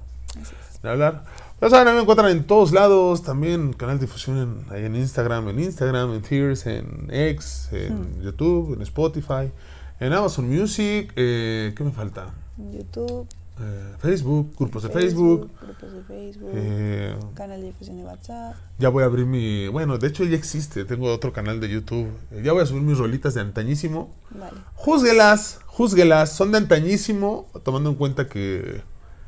de 0.83 0.89
hablar. 0.89 1.23
Ya 1.59 1.69
saben, 1.71 1.95
me 1.95 2.01
encuentran 2.01 2.29
en 2.29 2.45
todos 2.45 2.71
lados, 2.73 3.23
también 3.23 3.73
canal 3.73 3.97
de 3.97 4.05
difusión 4.05 4.37
en, 4.37 4.71
ahí 4.71 4.85
en 4.85 4.95
Instagram, 4.95 5.49
en 5.49 5.59
Instagram, 5.61 6.13
en 6.13 6.21
Tears, 6.21 6.67
en 6.67 7.07
X, 7.09 7.69
en 7.71 8.21
YouTube, 8.21 8.75
en 8.75 8.83
Spotify, 8.83 9.51
en 9.99 10.13
Amazon 10.13 10.47
Music, 10.47 11.11
eh, 11.15 11.73
¿qué 11.75 11.83
me 11.83 11.91
falta? 11.91 12.27
YouTube, 12.71 13.27
Eh, 13.57 13.93
Facebook, 13.99 14.53
grupos 14.59 14.83
de 14.83 14.89
Facebook. 14.89 15.49
grupos 15.61 15.93
de 15.93 16.03
Facebook, 16.03 16.49
eh, 16.53 17.15
canal 17.35 17.61
de 17.61 17.67
difusión 17.67 17.95
de 17.97 18.03
WhatsApp. 18.03 18.53
Ya 18.79 18.89
voy 18.89 19.03
a 19.03 19.05
abrir 19.05 19.25
mi. 19.25 19.69
Bueno, 19.69 19.97
de 19.97 20.07
hecho 20.07 20.25
ya 20.25 20.35
existe. 20.35 20.83
Tengo 20.83 21.11
otro 21.13 21.31
canal 21.31 21.61
de 21.61 21.69
YouTube. 21.69 22.09
Eh, 22.31 22.41
Ya 22.43 22.51
voy 22.51 22.63
a 22.63 22.65
subir 22.65 22.81
mis 22.81 22.97
rolitas 22.97 23.33
de 23.33 23.41
antañísimo. 23.41 24.13
Vale, 24.31 24.57
Júzguelas, 24.73 25.59
júzguelas. 25.67 26.31
Son 26.33 26.51
de 26.51 26.57
antañísimo. 26.57 27.47
Tomando 27.63 27.89
en 27.89 27.95
cuenta 27.95 28.27
que, 28.27 28.81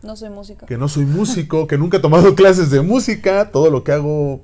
no 0.03 0.15
soy 0.17 0.29
música. 0.29 0.65
que 0.65 0.77
no 0.77 0.89
soy 0.89 1.05
músico, 1.05 1.65
que 1.65 1.77
nunca 1.77 1.97
he 1.97 2.01
tomado 2.01 2.35
clases 2.35 2.69
de 2.69 2.81
música. 2.81 3.51
Todo 3.51 3.71
lo 3.71 3.85
que 3.85 3.93
hago. 3.93 4.41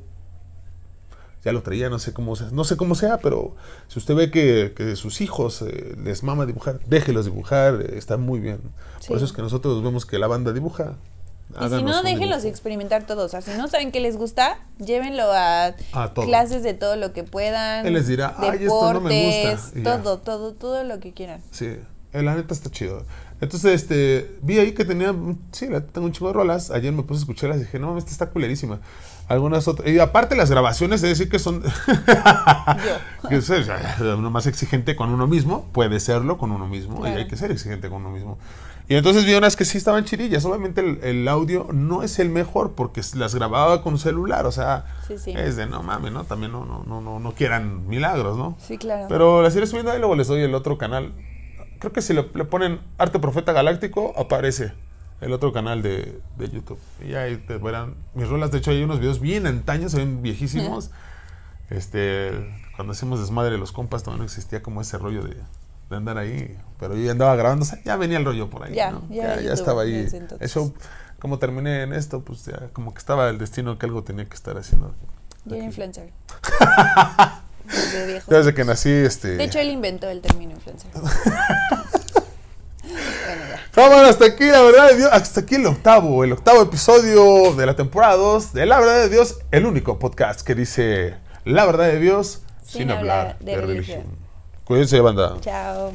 Ya 1.44 1.52
lo 1.52 1.62
traía, 1.62 1.90
no 1.90 2.00
sé 2.00 2.14
cómo 2.14 2.36
sea, 2.36 2.50
no 2.52 2.64
sé 2.64 2.78
cómo 2.78 2.96
sea, 2.96 3.18
pero 3.18 3.56
si 3.88 4.00
usted 4.00 4.16
ve 4.16 4.32
que, 4.32 4.74
que 4.76 4.96
sus 4.96 5.20
hijos 5.20 5.62
eh, 5.62 5.96
les 6.02 6.24
mama 6.24 6.46
dibujar, 6.46 6.80
déjelos 6.86 7.26
dibujar, 7.26 7.82
eh, 7.82 7.98
está 7.98 8.18
muy 8.18 8.40
bien. 8.40 8.62
Sí. 9.00 9.10
Por 9.10 9.18
eso 9.18 9.26
es 9.26 9.34
que 9.34 9.42
nosotros 9.42 9.84
vemos 9.84 10.06
que 10.06 10.20
la 10.20 10.28
banda 10.28 10.54
dibuja. 10.54 10.96
Y 11.62 11.70
si 11.70 11.84
no, 11.84 12.02
déjenlos 12.02 12.38
dibujo. 12.38 12.48
experimentar 12.48 13.06
todo. 13.06 13.26
O 13.26 13.30
sea, 13.30 13.42
si 13.42 13.52
no 13.52 13.68
saben 13.68 13.92
qué 13.92 14.00
les 14.00 14.18
gusta, 14.18 14.60
llévenlo 14.80 15.26
a, 15.32 15.76
clases 16.16 16.64
de 16.64 16.74
todo 16.74 16.96
lo 16.96 17.14
que 17.14 17.24
puedan. 17.24 17.86
Él 17.86 17.94
les 17.94 18.08
dirá, 18.08 18.36
"Ay, 18.38 18.60
esto 18.62 18.94
no 18.94 19.02
me 19.02 19.54
gusta", 19.54 20.02
todo, 20.02 20.20
todo, 20.20 20.54
todo 20.54 20.84
lo 20.84 21.00
que 21.00 21.12
quieran. 21.12 21.42
Sí, 21.52 21.76
eh, 22.14 22.24
la 22.24 22.36
neta 22.36 22.54
está 22.54 22.70
chido. 22.70 23.06
Entonces, 23.42 23.74
este, 23.74 24.38
vi 24.42 24.58
ahí 24.60 24.72
que 24.72 24.86
tenía, 24.86 25.14
sí, 25.52 25.68
tengo 25.92 26.08
un 26.08 26.14
chingo 26.14 26.28
de 26.28 26.34
rolas. 26.34 26.72
Ayer 26.72 26.94
me 26.94 27.04
puse 27.04 27.20
a 27.20 27.22
escucharlas 27.24 27.58
y 27.58 27.62
dije, 27.64 27.78
no 27.78 27.88
mames, 27.88 28.04
esta 28.04 28.14
está 28.14 28.30
culerísima. 28.30 28.80
Algunas 29.28 29.68
otras. 29.68 29.88
Y 29.90 30.00
aparte 30.00 30.36
las 30.36 30.50
grabaciones, 30.50 31.04
es 31.04 31.10
decir 31.10 31.30
que 31.30 31.40
son... 31.40 31.64
Que 33.30 33.38
es, 33.38 33.50
uno 34.00 34.30
más 34.30 34.48
exigente 34.48 34.98
con 34.98 35.10
uno 35.10 35.28
mismo, 35.28 35.66
puede 35.72 36.02
serlo 36.02 36.38
con 36.38 36.52
uno 36.52 36.68
mismo, 36.68 37.08
y 37.08 37.12
hay 37.12 37.26
que 37.28 37.38
ser 37.38 37.52
exigente 37.52 37.88
con 37.90 38.02
uno 38.06 38.10
mismo. 38.10 38.38
Y 38.90 38.96
entonces 38.96 39.26
vi 39.26 39.34
unas 39.34 39.56
que 39.56 39.64
sí 39.64 39.78
estaban 39.78 40.04
chirillas. 40.04 40.44
Obviamente 40.44 40.82
el, 40.82 41.00
el 41.04 41.28
audio 41.30 41.68
no 41.72 42.04
es 42.04 42.20
el 42.20 42.28
mejor 42.30 42.74
porque 42.74 43.02
las 43.16 43.34
grababa 43.34 43.82
con 43.82 43.98
celular, 43.98 44.46
o 44.46 44.52
sea, 44.52 44.86
Sí, 45.08 45.18
sí. 45.18 45.34
es 45.38 45.56
de 45.56 45.68
no 45.68 45.84
mames, 45.84 46.12
¿no? 46.12 46.26
También 46.26 46.52
no, 46.52 46.66
no, 46.66 46.84
no, 46.86 47.00
no, 47.00 47.20
no 47.20 47.32
quieran 47.32 47.88
milagros, 47.88 48.38
¿no? 48.38 48.58
Sí, 48.60 48.78
claro. 48.78 49.06
Pero 49.08 49.42
las 49.42 49.56
iré 49.56 49.68
subiendo 49.68 49.92
ahí, 49.92 50.00
luego 50.00 50.16
les 50.16 50.28
doy 50.28 50.42
el 50.42 50.54
otro 50.54 50.78
canal. 50.78 51.14
Creo 51.80 51.94
que 51.94 52.02
si 52.02 52.14
le, 52.14 52.28
le 52.34 52.44
ponen 52.44 52.82
Arte 52.98 53.20
Profeta 53.20 53.54
Galáctico, 53.54 54.14
aparece 54.18 54.74
el 55.24 55.34
otro 55.34 55.54
canal 55.54 55.82
de, 55.82 56.20
de 56.38 56.50
YouTube. 56.50 56.80
Y 57.06 57.16
ahí 57.16 57.38
te 57.38 57.58
verán 57.58 57.96
mis 58.14 58.28
rolas. 58.28 58.52
De 58.52 58.58
hecho, 58.58 58.72
hay 58.72 58.84
unos 58.84 59.00
videos 59.00 59.20
bien 59.20 59.48
antaños, 59.48 59.92
se 59.92 59.98
ven 59.98 60.22
viejísimos. 60.22 60.92
Este, 61.70 62.32
cuando 62.76 62.92
hacemos 62.92 63.20
desmadre 63.20 63.54
de 63.54 63.58
los 63.58 63.72
compas, 63.72 64.04
todavía 64.04 64.20
no 64.20 64.26
existía 64.26 64.62
como 64.62 64.82
ese 64.82 65.00
rollo 65.00 65.24
de, 65.24 65.36
de 65.90 65.96
andar 65.96 66.20
ahí. 66.20 66.56
Pero 66.80 66.96
yo 66.96 67.04
ya 67.04 67.12
andaba 67.12 67.36
grabando, 67.36 67.64
o 67.64 67.66
sea, 67.66 67.82
ya 67.84 67.96
venía 67.96 68.20
el 68.20 68.26
rollo 68.26 68.50
por 68.50 68.64
ahí. 68.64 68.76
Ya, 68.76 68.92
¿no? 68.92 69.02
ya 69.10 69.38
ya, 69.38 69.42
ya 69.42 69.54
estaba 69.54 69.82
ahí. 69.82 70.08
Eso, 70.40 70.74
como 71.18 71.40
terminé 71.40 71.82
en 71.82 71.94
esto, 71.94 72.22
pues 72.22 72.46
ya 72.46 72.70
como 72.74 72.94
que 72.94 73.00
estaba 73.00 73.30
el 73.30 73.40
destino 73.40 73.80
que 73.80 73.88
algo 73.88 74.04
tenía 74.04 74.26
que 74.26 74.36
estar 74.36 74.56
haciendo. 74.58 74.94
Yo 75.46 75.56
era 75.56 75.66
influencer. 75.66 76.12
Desde 77.66 78.08
viejo. 78.08 78.32
Desde 78.32 78.54
que 78.54 78.66
nací, 78.66 78.90
este. 78.90 79.38
De 79.38 79.46
hecho, 79.46 79.60
él 79.60 79.70
inventó 79.70 80.10
el 80.10 80.22
término 80.22 80.52
influencer. 80.52 80.92
Vámonos 83.76 84.10
hasta 84.10 84.26
aquí, 84.26 84.46
la 84.46 84.62
verdad 84.62 84.90
de 84.92 84.98
Dios. 84.98 85.10
Hasta 85.12 85.42
aquí 85.42 85.56
el 85.56 85.66
octavo, 85.66 86.24
el 86.24 86.32
octavo 86.34 86.62
episodio 86.62 87.54
de 87.56 87.66
la 87.66 87.76
temporada 87.76 88.16
2 88.18 88.54
de 88.54 88.66
La 88.68 88.80
Verdad 88.80 89.02
de 89.02 89.10
Dios, 89.10 89.40
el 89.52 89.66
único 89.66 89.98
podcast 89.98 90.42
que 90.46 90.54
dice 90.54 91.18
La 91.44 91.66
Verdad 91.66 91.86
de 91.88 92.00
Dios 92.00 92.44
sin, 92.64 92.82
Sin 92.82 92.92
hablar 92.92 93.20
hablar 93.20 93.40
de, 93.40 93.46
de 93.46 93.62
religión. 93.62 94.00
religión. 94.02 94.18
Cuídense, 94.66 95.00
banda. 95.02 95.38
Chao. 95.42 95.92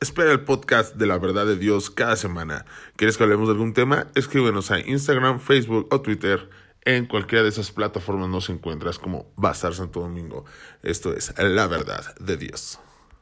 Espera 0.00 0.30
el 0.32 0.44
podcast 0.44 0.94
de 0.96 1.06
la 1.06 1.16
verdad 1.16 1.46
de 1.46 1.56
Dios 1.56 1.88
cada 1.90 2.16
semana. 2.16 2.66
¿Quieres 2.96 3.16
que 3.16 3.22
hablemos 3.24 3.48
de 3.48 3.52
algún 3.52 3.72
tema? 3.72 4.08
Escríbenos 4.14 4.70
a 4.70 4.78
Instagram, 4.78 5.40
Facebook 5.40 5.88
o 5.90 6.02
Twitter. 6.02 6.50
En 6.84 7.06
cualquiera 7.06 7.42
de 7.42 7.48
esas 7.48 7.72
plataformas 7.72 8.28
nos 8.28 8.48
encuentras 8.50 8.98
como 8.98 9.26
Bazar 9.36 9.74
Santo 9.74 10.00
Domingo. 10.00 10.44
Esto 10.82 11.14
es 11.16 11.32
la 11.38 11.66
verdad 11.66 12.14
de 12.20 12.36
Dios. 12.36 12.78